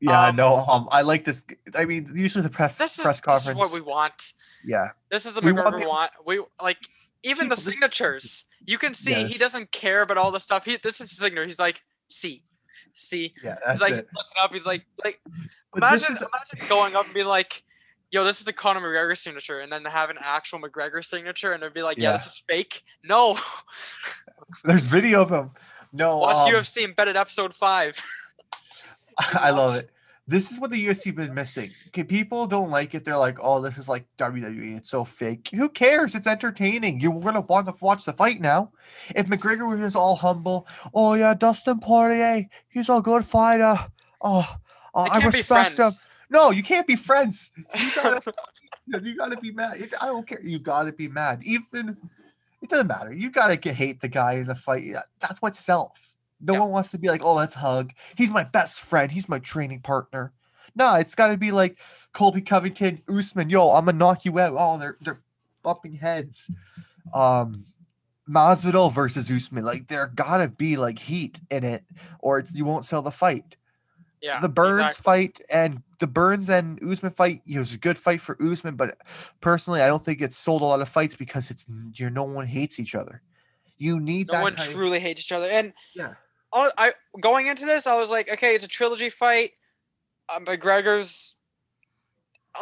[0.01, 1.45] Yeah, um, no, um, I like this.
[1.75, 3.49] I mean, usually the press This is, press this conference.
[3.49, 4.35] is what we want.
[4.65, 6.13] yeah, This is the We want McGregor people- want.
[6.27, 6.79] We like
[7.23, 8.45] even the this- signatures.
[8.67, 9.33] You can see Yes.
[9.33, 10.65] he doesn't care about all the stuff.
[10.67, 11.45] He this is his signature.
[11.47, 12.43] He's like, "See,
[12.93, 14.09] see." yeah, that's He's like it.
[14.15, 14.53] looking up.
[14.53, 15.21] He's like, like
[15.73, 17.63] But imagine, is- imagine going up and being like,
[18.11, 21.53] "Yo, this is the Conor McGregor signature," and then they have an actual McGregor signature,
[21.53, 23.39] and they'd be like, "Yeah, this is fake." No,
[24.65, 25.51] There's video of him.
[25.93, 28.01] No, watch um, UFC embedded episode five.
[29.41, 29.91] I love it.
[30.29, 31.71] This is what the UFC has been missing.
[31.89, 33.05] Okay, people don't like it.
[33.05, 34.77] They're like, "Oh, this is like WWE.
[34.77, 36.17] It's so fake." Who cares?
[36.17, 37.01] It's entertaining.
[37.01, 38.73] You're gonna want to watch the fight now.
[39.15, 43.87] If McGregor was just all humble, "Oh yeah, Dustin Poirier, he's a good fighter.
[44.21, 44.57] Oh,
[44.95, 45.93] uh, I respect him."
[46.31, 47.51] No, you can't be friends.
[47.79, 48.33] You gotta,
[49.03, 49.77] you gotta be mad.
[50.01, 50.41] I don't care.
[50.43, 51.43] You gotta be mad.
[51.45, 51.97] Even
[52.63, 53.13] it doesn't matter.
[53.13, 54.85] You gotta get hate the guy in the fight.
[55.21, 56.17] That's what sells.
[56.41, 56.61] No Yeah.
[56.61, 57.93] one wants to be like, oh, let's hug.
[58.17, 59.11] He's my best friend.
[59.11, 60.33] He's my training partner.
[60.75, 61.79] No, it's got to be like
[62.13, 63.49] Colby Covington, Usman.
[63.49, 64.55] Yo, I'm gonna knock you out.
[64.59, 65.23] Oh, they're they're
[65.63, 66.51] bumping heads.
[67.15, 67.65] Um,
[68.29, 69.65] Masvidal versus Usman.
[69.65, 71.85] Like there gotta be like heat in it,
[72.19, 73.57] or it's, you won't sell the fight
[74.27, 75.03] yeah, the Burns exactly.
[75.03, 78.99] fight and the Burns and Usman fight, it was a good fight for Usman, but
[79.41, 82.25] personally, I don't think it sold a lot of fights because it's you know no
[82.25, 83.23] one hates each other.
[83.79, 86.15] You need No that one kind of- truly hates each other, and yeah.
[86.53, 89.53] all, I going into this, I was like, okay, it's a trilogy fight.
[90.29, 91.37] Uh, McGregor's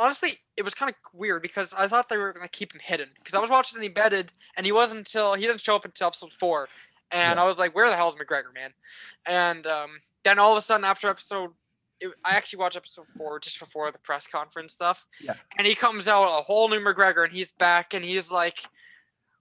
[0.01, 3.09] honestly, it was kind of weird because I thought they were gonna keep him hidden
[3.17, 6.09] because I was watching the embedded and he wasn't until he didn't show up until
[6.09, 6.69] episode four,
[7.11, 7.43] and Yeah.
[7.45, 8.73] I was like, where the hell is McGregor, man?
[9.27, 11.51] And um, then all of a sudden after episode.
[12.01, 15.35] It, I actually watched episode four just before the press conference stuff, Yeah.
[15.57, 18.59] and he comes out a whole new McGregor, and he's back, and he's like,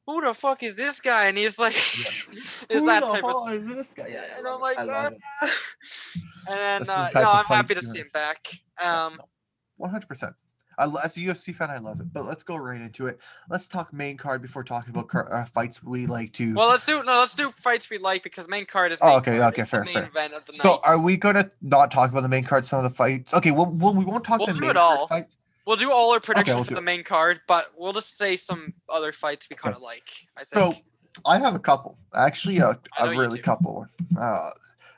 [0.05, 1.73] "Who the fuck is this guy?" And he's like,
[2.31, 4.07] "Is Who that type of is this guy?
[4.07, 5.07] Yeah, and I'm like, "Ah."
[6.47, 8.47] and then uh, no, I'm happy to see him back.
[8.83, 9.19] Um,
[9.77, 10.33] One hundred percent.
[10.77, 12.11] I as a UFC fan, I love it.
[12.13, 13.19] But let's go right into it.
[13.49, 16.53] Let's talk main card before talking about car- uh, fights we like to.
[16.53, 18.99] well, let's do no, let's do fights we like because main card is.
[19.01, 19.53] Oh, okay, card.
[19.53, 20.03] okay, It's the fair, main fair.
[20.05, 20.79] event of the so night.
[20.85, 22.65] are we gonna not talk about the main card?
[22.65, 23.33] Some of the fights.
[23.33, 25.07] Okay, well, well we won't talk We'll the do main it card all.
[25.07, 25.27] fight.
[25.65, 26.85] we'll do all our predictions we'll for do the it.
[26.85, 30.09] main card, but we'll just say some other fights we kind of like.
[30.37, 30.53] I think.
[30.63, 30.85] So think.
[31.27, 33.85] I have a couple, actually, a, I know a really couple.
[34.19, 34.49] Uh,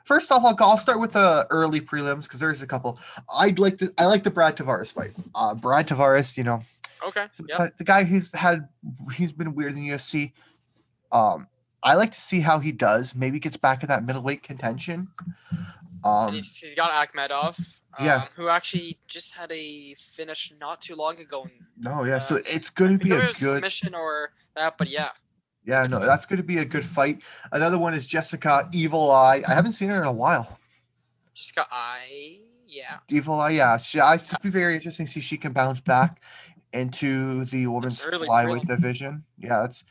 [0.06, 2.98] first off, I'll, I'll start with the early prelims because there's a couple.
[3.36, 3.92] I'd like to.
[3.98, 5.10] I like the Brad Tavares fight.
[5.34, 6.62] Uh, Brad Tavares, you know,
[7.06, 7.26] Okay.
[7.36, 7.76] the, Yep.
[7.78, 8.68] the guy who's had
[9.14, 10.32] he's been weird in the UFC.
[11.12, 11.48] Um,
[11.82, 13.14] I like to see how he does.
[13.14, 15.08] Maybe gets back in that middleweight contention.
[16.04, 18.26] Um, he's, he's got Akhmedov, um, yeah.
[18.36, 21.46] who actually just had a finish not too long ago.
[21.78, 22.18] No, yeah.
[22.20, 23.34] So uh, it's going to be a good.
[23.34, 25.10] submission or that, but yeah.
[25.66, 27.22] Yeah, no, that's going to be a good fight.
[27.50, 29.42] Another one is Jessica Evil Eye.
[29.46, 30.58] I haven't seen her in a while.
[31.54, 32.38] Got I.
[32.66, 32.98] Yeah.
[33.08, 33.76] Evil Eye, yeah.
[33.76, 36.22] She, I think it'd be very interesting to see if she can bounce back
[36.72, 38.66] into the women's early flyweight prelim.
[38.66, 39.24] division.
[39.38, 39.84] Yeah, that's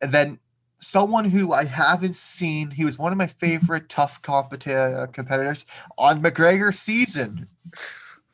[0.00, 0.38] and then
[0.76, 2.70] someone who I haven't seen.
[2.70, 5.66] He was one of my favorite tough competi- uh, competitors
[5.98, 7.48] on McGregor season.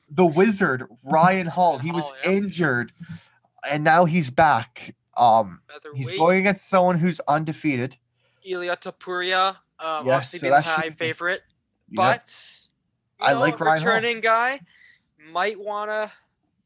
[0.09, 1.78] The Wizard Ryan Hall.
[1.78, 2.30] He was Hall, yeah.
[2.30, 2.93] injured,
[3.68, 4.95] and now he's back.
[5.17, 5.61] Um,
[5.95, 7.97] he's going against someone who's undefeated.
[8.45, 9.49] Ilia Topuria,
[9.81, 11.41] um, Yes, obviously so be the high favorite,
[11.91, 11.97] Yep.
[11.97, 12.33] but
[13.21, 13.87] you I like Ryan Hall.
[13.95, 14.61] returning guy
[15.33, 16.11] might want to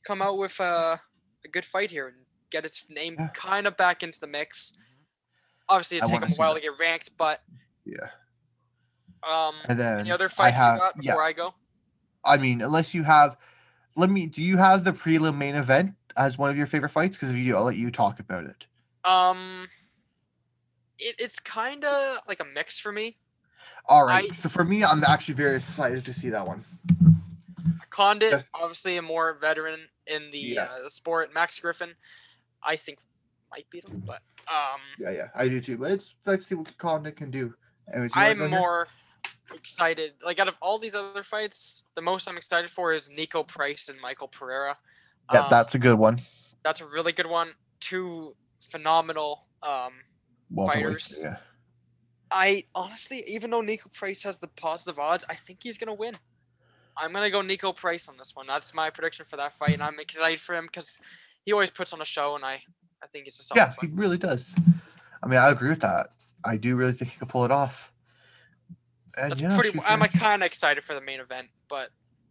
[0.06, 1.00] come out with a,
[1.44, 2.16] a good fight here and
[2.50, 3.28] get his name Yeah.
[3.34, 4.78] kind of back into the mix.
[5.68, 6.60] Obviously, it'd take him a while that.
[6.62, 7.42] to get ranked, but
[7.84, 8.08] yeah.
[9.22, 11.12] um, And then any other fights have- you got yeah.
[11.12, 11.54] before I go?
[12.24, 13.38] I mean, unless you have,
[13.96, 14.26] let me.
[14.26, 17.16] Do you have the prelim main event as one of your favorite fights?
[17.16, 18.66] Because if you do, I'll let you talk about it.
[19.04, 19.66] Um,
[20.98, 23.16] it, it's kind of like a mix for me.
[23.86, 24.30] All right.
[24.30, 26.64] I- so for me, I'm actually very excited to see that one.
[27.90, 28.50] Condit, Yes.
[28.54, 30.64] obviously a more veteran in the Yeah.
[30.64, 31.34] uh, sport.
[31.34, 31.94] Max Griffin,
[32.62, 32.98] I think
[33.50, 35.76] might beat him, but um, Yeah, yeah, I do too.
[35.76, 37.54] But let's let's see what Condit can do.
[37.92, 38.58] Anyways, I'm go here?
[38.58, 38.88] more
[39.52, 40.12] excited.
[40.24, 43.88] Like out of all these other fights, the most I'm excited for is Niko Price
[43.88, 44.78] and Michael Pereira.
[45.32, 46.20] Yeah, Um, that's a good one.
[46.62, 47.52] that's a really good one.
[47.80, 49.92] Two phenomenal um,
[50.66, 51.20] fighters.
[51.22, 51.36] Yeah.
[52.32, 56.14] I honestly, even though Niko Price has the positive odds, I think he's gonna win.
[56.96, 58.46] I'm gonna go Niko Price on this one.
[58.46, 61.00] That's my prediction for that fight, and I'm excited for him because
[61.44, 62.62] he always puts on a show, and I,
[63.02, 64.54] I think he's a solid Yeah, he really does.
[65.22, 66.08] I mean, I agree with that.
[66.44, 67.92] I do really think he could pull it off.
[69.16, 69.78] And That's yeah, pretty.
[69.86, 71.90] I'm kind of excited for the main event, but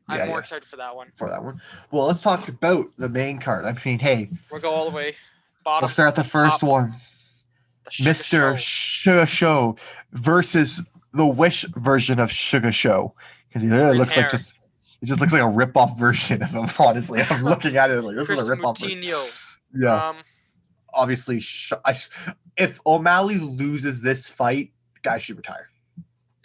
[0.09, 0.39] I'm Yeah, more yeah.
[0.39, 1.11] excited for that one.
[1.15, 1.61] for that one.
[1.91, 3.65] Well, let's talk about the main card.
[3.65, 5.15] I mean, hey, We'll go all the way
[5.63, 5.83] bottom.
[5.85, 6.95] we'll start at the first top, one.
[7.85, 8.57] the Mr.
[8.57, 9.75] Sugar Show
[10.13, 10.81] versus
[11.13, 13.13] the Wish version of Sugar Show.
[13.47, 14.23] Because he literally Green looks hair.
[14.23, 14.55] like just
[15.01, 17.21] it just looks like a rip-off version of him, honestly.
[17.29, 18.77] I'm looking at it like this Kris is a rip-off.
[18.79, 19.55] Moutinho.
[19.75, 20.09] Yeah.
[20.09, 20.17] Um,
[20.93, 21.93] obviously sh- I
[22.57, 24.71] if O'Malley loses this fight,
[25.03, 25.68] guy should retire.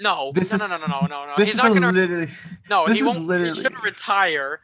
[0.01, 1.33] No, This no, is- no, no, no, no, no, no.
[1.37, 1.93] This He's is not gonna.
[1.93, 2.31] literally
[2.69, 3.21] no, he won't.
[3.27, 4.61] literally- He should retire.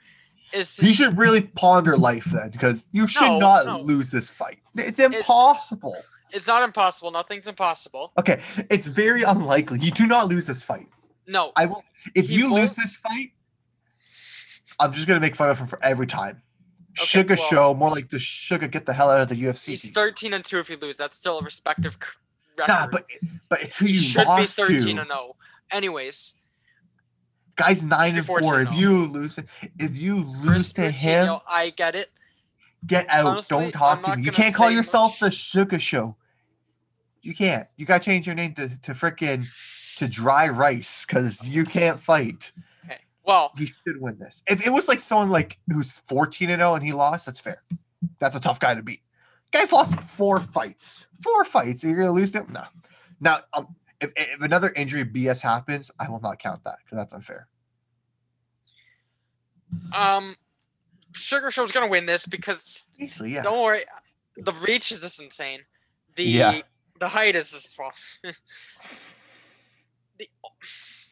[0.52, 3.80] It's he should really ponder life then, because you should No, not no.
[3.80, 4.58] lose this fight.
[4.74, 5.96] It's impossible.
[6.32, 7.10] It's not impossible.
[7.12, 8.12] Nothing's impossible.
[8.18, 9.78] Okay, it's very unlikely.
[9.80, 10.88] You do not lose this fight.
[11.28, 11.84] No, I will.
[12.16, 13.32] If He you lose won't- this fight,
[14.80, 16.42] I'm just gonna make fun of him for every time.
[16.98, 18.66] Okay, Sugar well- show, more like the sugar.
[18.66, 19.66] Get the hell out of the UFC.
[19.72, 19.92] he's piece.
[19.92, 20.58] 13 and two.
[20.58, 21.96] If you lose, that's still a respective
[22.58, 22.72] record.
[22.72, 23.06] Nah, but
[23.48, 25.02] but it's who he you should be 13 to.
[25.02, 25.36] and 0.
[25.70, 26.40] Anyways,
[27.56, 28.60] Guy's nine and 14 four.
[28.62, 28.74] If oh.
[28.74, 29.38] you lose,
[29.78, 30.32] if you oh.
[30.42, 32.08] lose Chris to him, I get it.
[32.86, 33.26] get out.
[33.26, 34.24] honestly, Don't talk to me.
[34.24, 35.30] You can't call yourself much.
[35.30, 36.16] the Sugar Show.
[37.22, 37.68] You can't.
[37.76, 39.46] You gotta change your name to to frickin'
[39.98, 42.52] to Dry Rice because you can't fight.
[42.86, 42.96] Okay.
[43.24, 44.42] Well, You should win this.
[44.46, 47.62] If it was like someone like who's 14 and 0 and he lost, that's fair.
[48.18, 49.02] That's a tough guy to beat.
[49.52, 51.06] Guy's lost four fights.
[51.22, 51.82] Four fights.
[51.84, 52.46] You're gonna lose them?
[52.52, 52.62] No.
[53.20, 57.12] Now, um, if, if another injury BS happens, I will not count that because that's
[57.12, 57.48] unfair.
[59.96, 60.34] um,
[61.14, 63.42] Sugar Show's gonna win this because Easily, yeah.
[63.42, 63.80] don't worry,
[64.36, 65.60] the reach is just insane.
[66.16, 66.60] The Yeah.
[67.00, 67.92] the height is just well.
[70.18, 70.26] the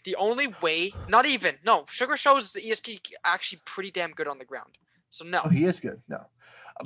[0.05, 4.39] the only way, not even no, Sugar Show's the ESG actually pretty damn good on
[4.39, 4.78] the ground.
[5.11, 6.01] So no, Oh, he is good.
[6.09, 6.24] No.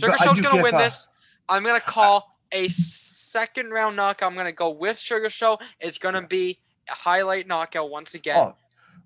[0.00, 1.08] Sugar But Show's gonna give, win uh, this.
[1.48, 4.30] I'm gonna call a second round knockout.
[4.30, 5.58] I'm gonna go with Sugar Show.
[5.80, 6.58] It's gonna be
[6.90, 8.36] a highlight knockout once again.
[8.38, 8.56] Oh,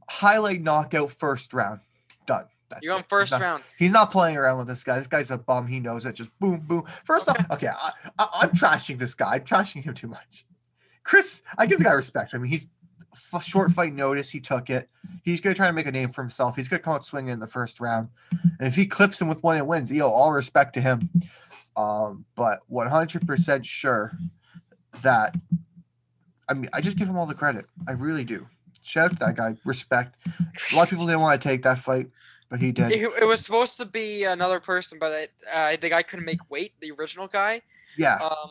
[0.09, 1.81] highlight knockout first round.
[2.27, 2.47] Done.
[2.69, 3.03] That's You're on it.
[3.05, 3.63] He's first not- round.
[3.79, 4.99] He's not playing around with this guy.
[4.99, 5.67] This guy's a bum.
[5.69, 6.15] He knows it.
[6.15, 6.83] Just boom, boom.
[7.05, 9.35] First off, okay, I, I, I'm trashing this guy.
[9.37, 10.45] I'm trashing him too much.
[11.05, 12.35] Chris, I give the guy respect.
[12.35, 12.69] I mean, he's
[13.33, 14.31] f- short fight notice.
[14.31, 14.89] He took it.
[15.23, 16.57] He's gonna try to make a name for himself.
[16.57, 19.45] He's gonna come out swinging in the first round, and if he clips him with
[19.45, 21.09] one and wins, yo, all respect to him.
[21.77, 24.17] Um, but 100% sure
[25.03, 25.37] that
[26.49, 27.67] I mean, I just give him all the credit.
[27.89, 28.47] I really do.
[28.83, 29.57] Shout out to that guy.
[29.65, 30.15] Respect.
[30.73, 32.09] A lot of people didn't want to take that fight,
[32.49, 32.93] but he did.
[32.93, 36.51] It, it was supposed to be another person, but it, uh, the guy couldn't make
[36.51, 36.73] weight.
[36.81, 37.63] The original guy.
[37.99, 38.17] Yeah.
[38.17, 38.51] Um,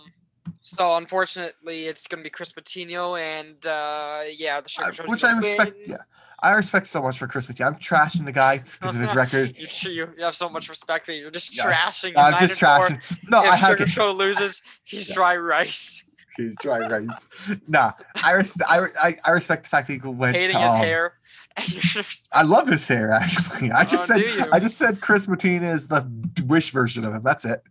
[0.61, 5.37] so unfortunately, it's gonna be Chris Patino, and uh, yeah, the Sugar Show's which I
[5.37, 5.75] respect.
[5.77, 5.89] win.
[5.91, 5.97] Yeah,
[6.45, 7.65] I respect so much for Chris McKee.
[7.65, 9.55] I'm trashing the guy because of his record.
[9.57, 11.21] you, you you have so much respect for you.
[11.23, 12.13] You're just Yeah, trashing.
[12.15, 13.01] I'm just trashing.
[13.29, 13.87] No, if I have Sugar.
[13.87, 15.15] Show loses, he's Yeah.
[15.15, 16.03] dry rice.
[16.37, 17.57] He's dry rice.
[17.67, 17.93] Nah,
[18.23, 20.33] I, res- I, I I respect the fact that he win.
[20.33, 21.13] hating his um, hair.
[21.65, 23.11] Just, I love his hair.
[23.11, 24.49] Actually, I just Oh, said?
[24.51, 26.05] I just said Chris Martina is the
[26.45, 27.23] Wish version of him.
[27.23, 27.63] That's it.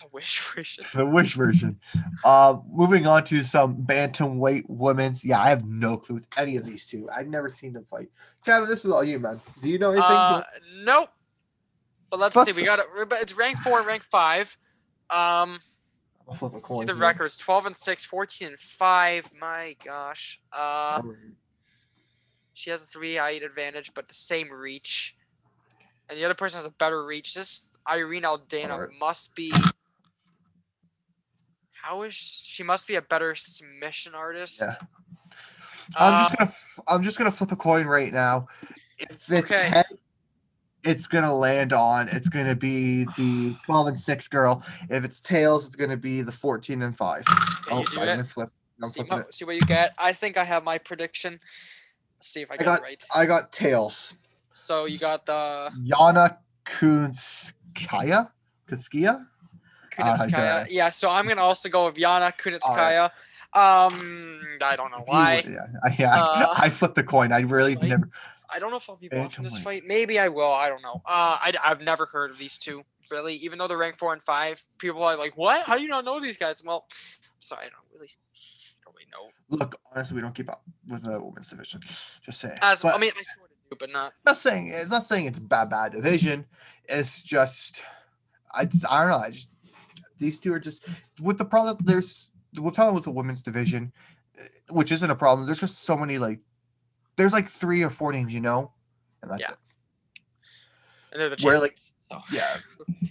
[0.00, 0.78] The wish wish.
[0.94, 1.78] The Wish version.
[2.24, 5.24] Uh, moving on to some bantamweight women's.
[5.24, 7.08] Yeah, I have no clue with any of these two.
[7.14, 8.08] I've never seen them fight.
[8.44, 9.40] Kevin, this is all you, man.
[9.62, 10.10] Do you know anything?
[10.10, 10.42] Uh,
[10.82, 11.10] nope.
[12.10, 12.60] But let's see.
[12.60, 12.86] We got it.
[13.12, 14.56] It's rank four and rank five.
[15.10, 15.58] Um,
[16.28, 16.80] I'll flip a coin.
[16.80, 17.00] see the here.
[17.00, 19.30] records: 12 and 6, 14 and five.
[19.38, 20.40] My gosh.
[20.52, 21.02] Uh,
[22.54, 25.16] she has a three height advantage, but the same reach.
[26.08, 27.34] And the other person has a better reach.
[27.34, 28.90] This Irene Aldana Alright.
[28.98, 29.52] must be.
[31.82, 32.62] How is she?
[32.62, 34.60] Must be a better submission artist.
[34.60, 34.74] Yeah.
[35.96, 36.52] I'm Uh, just gonna
[36.88, 38.48] I'm just gonna flip a coin right now.
[38.98, 39.68] If it's Okay.
[39.68, 39.86] head,
[40.84, 42.08] it's gonna land on.
[42.08, 44.62] It's gonna be the 12 and six girl.
[44.88, 47.24] If it's tails, it's gonna be the 14 and five.
[47.26, 48.10] Can oh, you do I'm it?
[48.10, 48.50] gonna flip.
[48.82, 49.34] See, it.
[49.34, 49.92] see what you get.
[49.98, 51.40] I think I have my prediction.
[52.18, 53.02] Let's see if I I got it right.
[53.14, 54.14] I got tails.
[54.54, 58.30] So you got the Yana Kunskaya.
[58.68, 59.26] Kunskia?
[60.00, 60.30] Uh, Kunitskaya.
[60.32, 63.10] that- yeah, so I'm gonna also go with Yana Kunitskaya.
[63.52, 65.44] Um, I don't know why.
[65.48, 67.32] yeah, I, yeah, Uh, I, I flipped the coin.
[67.32, 68.08] I really like, never.
[68.52, 69.82] I don't know if I'll be watching this fight.
[69.86, 70.52] Maybe I will.
[70.52, 71.02] I don't know.
[71.06, 73.34] Uh, I, have never heard of these two really.
[73.36, 75.66] Even though they're ranked four and five, people are like, "What?
[75.66, 78.10] How do you not know these guys?" Well, I'm sorry, I don't really,
[78.84, 79.56] don't really know.
[79.56, 81.80] Look, honestly, we don't keep up with the women's division.
[82.22, 82.58] Just saying.
[82.62, 84.12] As But I mean, I sort of do, but not.
[84.24, 86.46] not saying it's not saying it's a bad bad division.
[86.88, 87.82] It's just
[88.52, 89.18] I just, I don't know.
[89.18, 89.48] I just
[90.20, 90.86] these two are just
[91.20, 91.78] with the problem.
[91.84, 93.92] There's we're talking with the women's division,
[94.38, 95.46] eh, which isn't a problem.
[95.46, 96.38] There's just so many like
[97.16, 98.72] there's like three or four names you know,
[99.22, 99.50] and that's Yeah.
[99.50, 99.56] it.
[101.12, 101.78] And they're the Where, like,
[102.10, 102.20] so.
[102.32, 102.56] Yeah.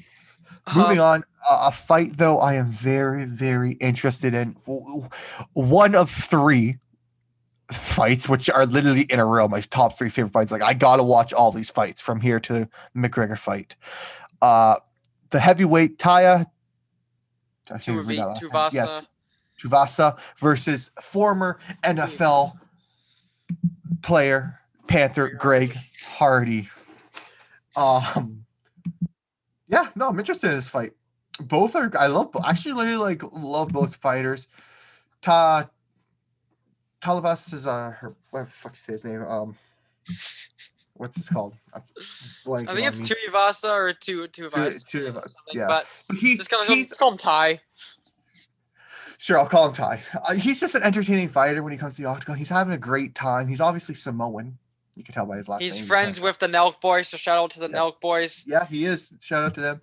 [0.68, 4.56] Um, Moving on, a, fight though I am very very interested in.
[5.54, 6.78] One of three
[7.72, 10.52] fights, which are literally in a row, my top three favorite fights.
[10.52, 13.78] Like I gotta watch all these fights from here to McGregor fight.
[14.44, 14.76] Uh,
[15.32, 16.46] the heavyweight Taya.
[17.70, 18.52] I can't even read that last name.
[18.52, 18.74] Tuvasa.
[18.74, 19.02] Yeah,
[19.60, 22.52] Tuvasa versus former NFL
[24.02, 26.70] player Panther Greg Greg Hardy.
[27.76, 28.46] Um,
[29.68, 30.94] yeah, no, I'm interested in this fight.
[31.40, 31.92] Both are.
[31.98, 32.32] I love.
[32.46, 34.48] Actually, really like love both fighters.
[35.22, 35.70] Ta.
[37.02, 38.16] Talavas is uh her.
[38.32, 39.24] What the fuck you say his name?
[39.24, 39.56] Um,
[41.00, 41.56] what's this called?
[41.74, 43.02] I think it's.
[43.02, 44.84] Tuivasa or Tu Tuivasa.
[44.84, 45.68] Something, yeah.
[45.68, 45.88] But
[46.18, 47.60] he, just gonna he's let's call him Tai.
[49.18, 50.02] Sure, I'll call him Tai.
[50.28, 52.38] Uh, he's just an entertaining fighter when he comes to the octagon.
[52.38, 53.48] He's having a great time.
[53.48, 54.58] He's obviously Samoan.
[54.96, 55.86] You can tell by his last He's name.
[55.86, 57.78] friends with the Nelk boys, so shout out to the Yeah.
[57.78, 58.44] Nelk boys.
[58.46, 59.14] Yeah, he is.
[59.22, 59.82] Shout out to them.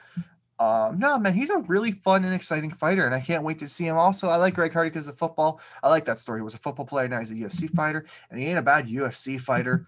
[0.59, 3.69] Um, no, man, he's a really fun and exciting fighter, and I can't wait to
[3.69, 3.97] see him.
[3.97, 5.61] Also, I like Greg Hardy because of football.
[5.83, 6.41] I like that story.
[6.41, 8.89] He was a football player, now he's a UFC fighter, and he ain't a bad
[8.89, 9.87] UFC fighter.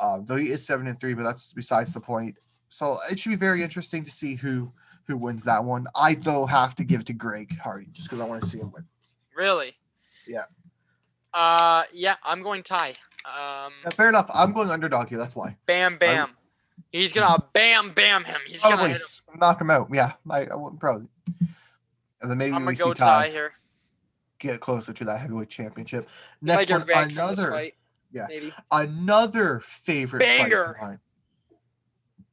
[0.00, 2.36] Um, though he is seven and three, but that's besides the point.
[2.68, 4.72] So it should be very interesting to see who
[5.06, 5.86] who wins that one.
[5.94, 8.58] I though have to give it to Greg Hardy just because I want to see
[8.58, 8.84] him win.
[9.36, 9.72] Really?
[10.26, 10.44] Yeah.
[11.34, 12.94] Uh, yeah, I'm going tie.
[13.26, 14.30] Um, Yeah, fair enough.
[14.32, 15.18] I'm going underdog here.
[15.18, 15.56] That's why.
[15.66, 16.30] bam, bam.
[16.90, 18.40] He's gonna bam, bam him.
[18.46, 19.38] He's gonna hit him.
[19.38, 19.88] knock him out.
[19.92, 21.08] Yeah, I, I would probably.
[22.20, 23.52] And then maybe I'm we see tie, Tai here.
[24.38, 26.08] get closer to that heavyweight championship.
[26.42, 27.74] Next one, another fight.
[28.12, 28.26] Yeah.
[28.28, 28.52] Maybe.
[28.70, 30.98] another favorite Banger.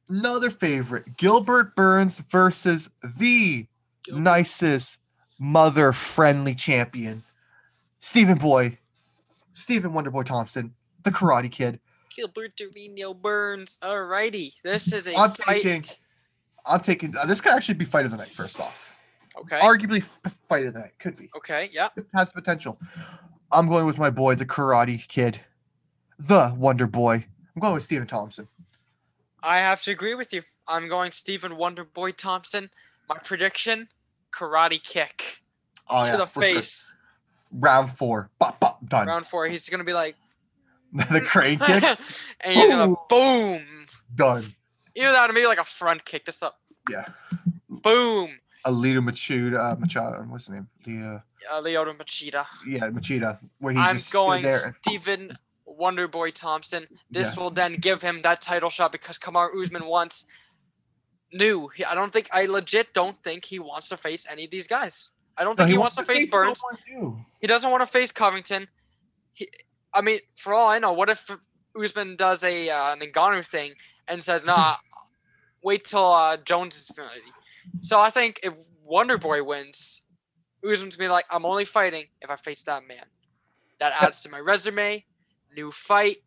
[0.08, 1.16] Another favorite.
[1.16, 3.66] Gilbert Burns versus the
[4.04, 4.20] Gilbert.
[4.22, 4.98] nicest
[5.38, 7.22] mother friendly champion.
[8.00, 8.78] Stephen Boy.
[9.52, 10.72] Stephen Wonderboy Thompson,
[11.02, 11.80] the karate kid.
[12.14, 13.78] Gilbert Durinho Burns.
[13.82, 14.52] Alrighty.
[14.62, 15.62] This is a I'm fight.
[15.62, 15.84] taking
[16.64, 19.04] I'm taking uh, this could actually be fight of the night first off.
[19.40, 19.58] Okay.
[19.58, 20.02] Arguably
[20.48, 20.92] fight of the night.
[20.98, 21.28] Could be.
[21.36, 21.68] Okay.
[21.72, 21.88] Yeah.
[21.96, 22.78] It has potential.
[23.52, 25.40] I'm going with my boy, the karate kid,
[26.18, 27.24] the Wonder Boy.
[27.54, 28.48] I'm going with Stephen Thompson.
[29.42, 30.42] I have to agree with you.
[30.66, 32.70] I'm going Stephen Wonder Boy Thompson.
[33.08, 33.88] My prediction:
[34.32, 35.40] karate kick
[35.88, 36.54] Oh, to yeah, the for sure.
[36.54, 36.92] face.
[37.52, 38.30] Round four.
[38.38, 39.06] Bop, bop, done.
[39.06, 39.46] Round four.
[39.46, 40.16] He's gonna be like,
[40.92, 41.82] the crane kick.
[42.40, 43.86] and he's gonna boom.
[44.14, 44.42] done.
[44.94, 46.24] Either that or maybe like a front kick.
[46.24, 46.60] This up.
[46.90, 47.04] Yeah.
[47.70, 48.38] Boom.
[48.66, 50.68] Alito Machida, uh, Machado, what's his name?
[50.84, 52.44] The Uh, Machida.
[52.66, 54.58] yeah, Machida, where he I'm just going there.
[55.78, 56.86] Stephen Wonderboy Thompson.
[57.10, 57.42] This Yeah.
[57.42, 60.26] will then give him that title shot because Kamar Usman wants
[61.32, 61.70] new.
[61.88, 65.12] I don't think I legit don't think he wants to face any of these guys.
[65.36, 66.60] I don't No, think he, wants to face Burns.
[67.40, 68.68] He doesn't want to face Covington.
[69.34, 69.48] He,
[69.94, 71.30] I mean, for all I know, what if
[71.80, 73.72] Usman does a uh, an Ngannou thing
[74.08, 74.74] and says, "Nah,
[75.62, 77.32] wait till uh, Jones is ready."
[77.82, 80.02] So I think if Wonder Boy wins,
[80.64, 83.04] Usman's gonna be like, "I'm only fighting if I face that man."
[83.78, 85.04] That adds to my resume.
[85.56, 86.18] New fight,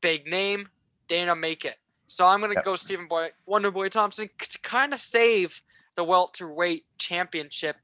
[0.00, 0.68] big name.
[1.08, 1.76] Dana make it.
[2.06, 2.64] So I'm gonna Yep.
[2.64, 5.62] go Stephen Boy Wonder Boy Thompson to kind of save
[5.96, 7.76] the welterweight championship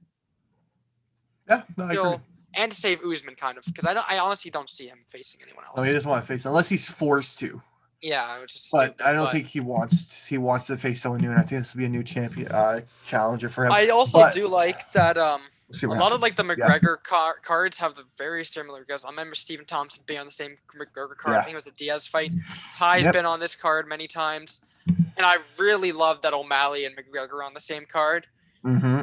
[1.48, 1.96] Yeah, no, I agree.
[1.98, 2.22] still,
[2.54, 5.42] and to save Usman kind of because I don't, I honestly don't see him facing
[5.42, 5.76] anyone else.
[5.76, 7.62] No, he doesn't want to face unless he's forced to.
[8.00, 11.02] yeah, which is But stupid, I don't but think he wants he wants to face
[11.02, 13.72] someone new, and I think this will be a new champion uh, challenger for him.
[13.72, 15.16] I also but- do like that.
[15.18, 15.42] Um,
[15.82, 16.60] a what lot of like the happens.
[16.60, 16.78] Yeah.
[16.78, 20.32] McGregor car- cards have the very similar because I remember Stephen Thompson being on the
[20.32, 21.36] same McGregor card.
[21.36, 22.30] I think it was the Diaz fight.
[22.74, 23.12] Tai's Yep.
[23.14, 27.42] been on this card many times, and I really love that O'Malley and McGregor are
[27.44, 28.26] on the same card.
[28.64, 29.02] Mm-hmm.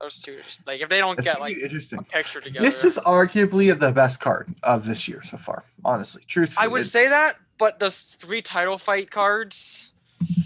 [0.00, 1.98] Those two, just like if they don't It's get like interesting.
[1.98, 5.64] a picture together, This is arguably the best card of this year so far.
[5.84, 9.90] Honestly, truthfully, I would say that, but the three title fight cards.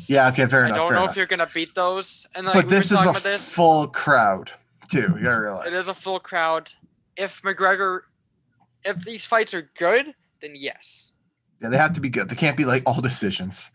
[0.06, 0.28] Yeah.
[0.28, 0.46] Okay.
[0.46, 0.76] Fair I enough.
[0.76, 1.10] I don't know enough.
[1.10, 2.26] if you're gonna beat those.
[2.34, 3.54] And like but this is a about this.
[3.54, 4.52] full crowd
[4.93, 5.14] too.
[5.18, 5.66] You gotta realize.
[5.68, 6.70] It is a full crowd.
[7.16, 8.01] If McGregor,
[8.84, 11.14] if these fights are good, then yes.
[11.61, 12.28] Yeah, they have to be good.
[12.28, 13.70] They can't be like all decisions.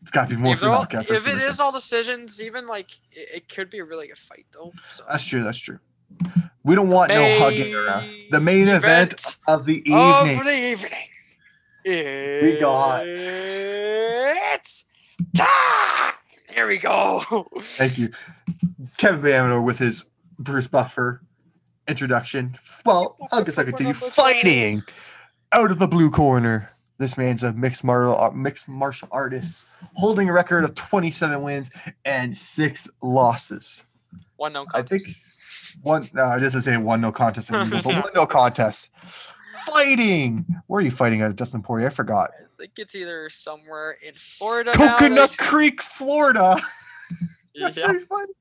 [0.00, 2.90] It's got to be If, mostly they're all, if it is all decisions, even like
[3.12, 4.72] it, it could be a really good fight though.
[4.90, 5.42] So That's true.
[5.42, 5.78] That's true.
[6.64, 8.08] We don't want no hugging around.
[8.30, 10.38] The main event, event of the evening.
[10.38, 11.08] Of the evening.
[11.84, 14.88] We got- It's
[15.36, 16.14] time.
[16.54, 17.20] Here we go.
[17.58, 18.10] Thank you.
[18.98, 20.04] Kevin Amador with his
[20.42, 21.22] Bruce Buffer
[21.88, 22.56] introduction.
[22.84, 24.82] Well, I guess I continue fighting
[25.52, 26.70] out of the blue corner.
[26.98, 31.70] This man's a mixed martial uh, mixed martial artist, holding a record of 27 wins
[32.04, 33.84] and six losses.
[34.36, 34.92] One no contest.
[34.92, 35.16] I think
[35.82, 36.08] one.
[36.12, 38.90] No, it doesn't say one no contest, in legal, but one no contest.
[39.66, 40.44] Fighting.
[40.66, 41.86] Where are you fighting at, Dustin Poirier?
[41.86, 42.30] I forgot.
[42.36, 44.72] I think it's either somewhere in Florida.
[44.72, 46.56] Coconut they- Creek, Florida.
[47.54, 48.34] Yeah, he's fighting.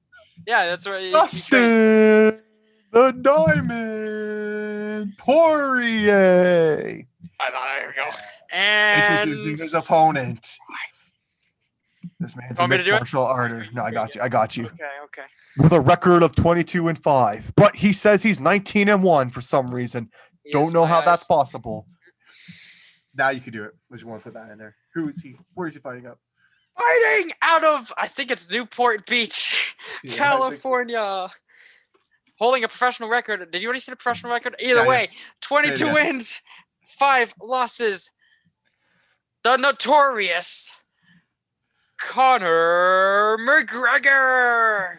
[0.48, 1.00] Yeah, that's right.
[1.02, 1.12] he- he.
[1.12, 2.40] Dustin
[2.92, 7.06] the Diamond Poirier
[7.40, 8.08] I thought there we go.
[9.24, 10.58] introducing And his opponent.
[12.20, 13.74] This man's a Want mixed martial artist.
[13.74, 14.22] No, I got you.
[14.22, 14.66] I got you.
[14.66, 15.24] okay, okay.
[15.58, 17.54] With a record of 22 and 5.
[17.56, 20.12] But he says he's 19 and 1 for some reason.
[20.52, 21.88] Don't know my how that's possible.
[23.16, 23.72] Now you can do it.
[23.92, 24.76] I just want to put that in there.
[24.94, 25.36] Who is he?
[25.56, 26.20] Where is he fighting up?
[26.78, 30.18] Fighting out of I think it's Newport Beach, Yeah, so.
[30.18, 31.28] California.
[32.40, 33.52] Holding a professional record.
[33.52, 34.56] Did you already see the professional record?
[34.60, 35.10] Either Yeah, way,
[35.42, 35.94] 22 yeah.
[35.94, 36.42] wins,
[36.86, 38.12] five losses.
[39.44, 40.76] The notorious
[42.00, 44.98] Conor McGregor.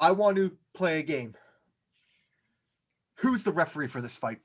[0.00, 1.34] I want to play a game.
[3.16, 4.40] Who's the referee for this fight?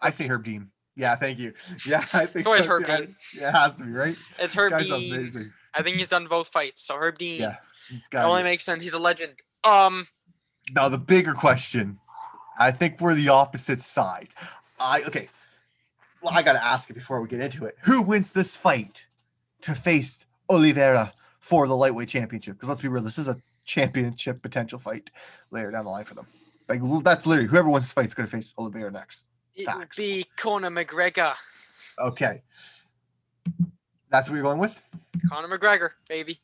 [0.00, 0.70] I say Herb Dean.
[0.98, 1.54] Yeah, thank you.
[1.86, 2.96] Yeah, I think It's always so, Herb too.
[3.06, 3.16] Dean.
[3.34, 4.16] Yeah, it has to be right.
[4.40, 5.14] It's Herb Guy's Dean.
[5.14, 5.52] amazing.
[5.74, 6.82] I think he's done both fights.
[6.82, 7.40] So Herb Dean.
[7.40, 7.56] Yeah,
[7.88, 8.82] he's That got It only makes sense.
[8.82, 9.32] He's a legend.
[9.64, 10.08] Um,
[10.74, 11.98] Now the bigger question.
[12.58, 14.34] I think we're the opposite sides.
[14.80, 15.28] I okay.
[16.20, 17.76] Well, I gotta ask it before we get into it.
[17.82, 19.06] Who wins this fight
[19.62, 22.56] to face Oliveira for the lightweight championship?
[22.56, 25.10] Because let's be real, this is a championship potential fight
[25.52, 26.26] later down the line for them.
[26.68, 29.26] Like that's literally whoever wins this fight is gonna face Oliveira next.
[29.58, 31.34] It would be Conor McGregor.
[31.98, 32.42] Okay.
[34.10, 34.80] That's what you're going with?
[35.28, 36.38] Conor McGregor, baby.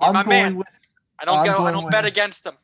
[0.00, 0.56] I'm my going man.
[0.56, 0.80] with
[1.18, 1.64] I don't I'm go.
[1.64, 2.54] I don't with- bet against him.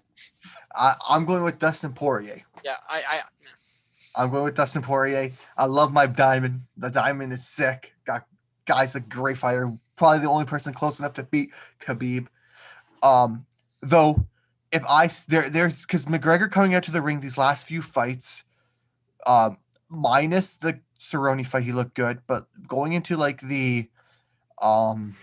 [0.74, 2.42] I, I'm going with Dustin Poirier.
[2.64, 5.30] Yeah, I, I I'm going with Dustin Poirier.
[5.56, 6.62] I love my diamond.
[6.76, 7.92] The diamond is sick.
[8.04, 8.26] Got
[8.66, 9.70] guy's a great fighter.
[9.96, 12.26] Probably the only person close enough to beat Khabib.
[13.02, 13.46] Um,
[13.80, 14.26] though,
[14.72, 18.44] if I there there's because McGregor coming out to the ring these last few fights,
[19.26, 19.56] um,
[19.88, 22.20] minus the Cerrone fight, he looked good.
[22.26, 23.88] But going into like the,
[24.60, 25.16] um,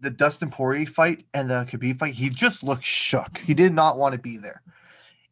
[0.00, 3.38] the Dustin Poirier fight and the Khabib fight, he just looked shook.
[3.38, 4.62] He did not want to be there.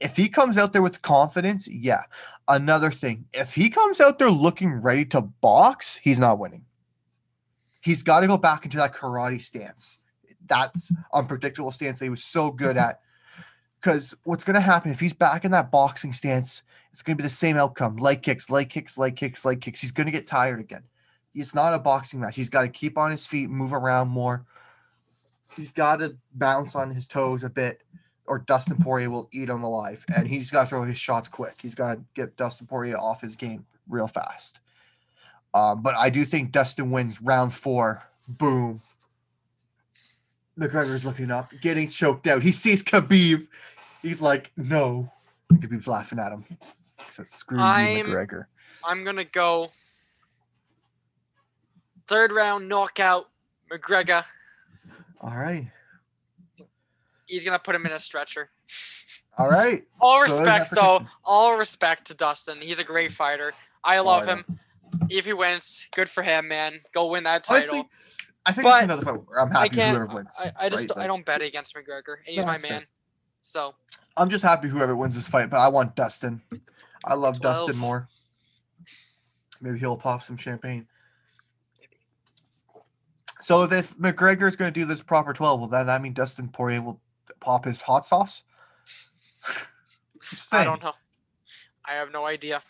[0.00, 2.02] If he comes out there with confidence, yeah.
[2.48, 6.64] Another thing, if he comes out there looking ready to box, he's not winning.
[7.80, 9.98] He's got to go back into that karate stance.
[10.46, 13.00] That's unpredictable stance that he was so good at.
[13.80, 16.62] Because what's going to happen if he's back in that boxing stance,
[16.96, 19.82] it's going to be the same outcome leg kicks, leg kicks, leg kicks, leg kicks.
[19.82, 20.82] He's going to get tired again.
[21.34, 22.36] It's not a boxing match.
[22.36, 24.46] He's got to keep on his feet, move around more.
[25.54, 27.82] He's got to bounce on his toes a bit
[28.24, 30.06] or Dustin Poirier will eat him alive.
[30.16, 31.56] And he's got to throw his shots quick.
[31.60, 34.60] He's got to get Dustin Poirier off his game real fast.
[35.52, 38.04] Um, but I do think Dustin wins round four.
[38.26, 38.80] Boom.
[40.58, 42.42] McGregor's looking up, getting choked out.
[42.42, 43.46] He sees Khabib.
[44.00, 45.12] He's like, no.
[45.52, 46.44] Khabib's laughing at him.
[47.08, 48.46] Says, screw I'm- you, McGregor.
[48.84, 49.70] I'm gonna go
[52.06, 53.28] third round knockout.
[53.70, 54.24] McGregor.
[55.20, 55.68] All right.
[57.26, 58.50] He's gonna put him in a stretcher.
[59.38, 59.84] All right.
[60.00, 61.02] All So respect though.
[61.24, 62.60] All respect to Dustin.
[62.60, 63.52] He's a great fighter.
[63.82, 64.44] I Oh, love I him.
[65.08, 66.80] If he wins, good for him, man.
[66.92, 67.56] Go win that title.
[67.78, 67.88] Honestly,
[68.44, 69.96] I think But it's another fight where I'm I happy can't.
[69.96, 70.36] whoever wins.
[70.60, 71.04] I, I just right?
[71.04, 72.78] I don't bet against McGregor, and he's No, my that's fair.
[72.78, 72.86] man.
[73.40, 73.74] So
[74.16, 76.40] I'm just happy whoever wins this fight, but I want Dustin.
[77.06, 77.80] I love Dustin 12.
[77.80, 78.08] more.
[79.60, 80.86] Maybe he'll pop some champagne.
[83.40, 86.48] So if McGregor is going to do this proper 12, will then that mean Dustin
[86.48, 87.00] Poirier will
[87.40, 88.42] pop his hot sauce?
[90.52, 90.94] I don't know.
[91.88, 92.62] I have no idea.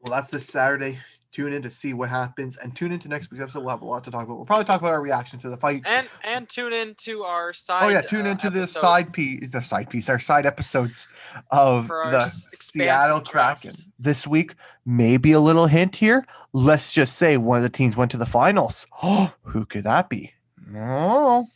[0.00, 0.98] Well, that's this Saturday.
[1.36, 3.60] Tune in to see what happens, and tune into next week's episode.
[3.60, 4.36] We'll have a lot to talk about.
[4.36, 5.82] We'll probably talk about our reaction to the fight.
[5.84, 7.82] And and tune in to our side.
[7.82, 11.08] Oh yeah, tune uh, into the side piece, the side piece, our side episodes
[11.50, 13.20] of the Seattle.
[13.20, 14.54] Kraken this week.
[14.86, 16.24] Maybe a little hint here.
[16.54, 18.86] Let's just say one of the teams went to the finals.
[19.02, 20.32] Oh, who could that be?
[20.74, 21.48] Oh.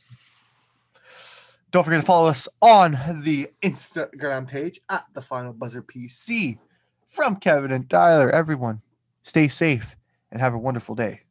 [1.71, 6.59] Don't forget to follow us on the Instagram page at the Final Buzzer PC.
[7.07, 8.83] From Kevin and Tyler, everyone,
[9.23, 9.97] stay safe
[10.31, 11.23] and have a wonderful day.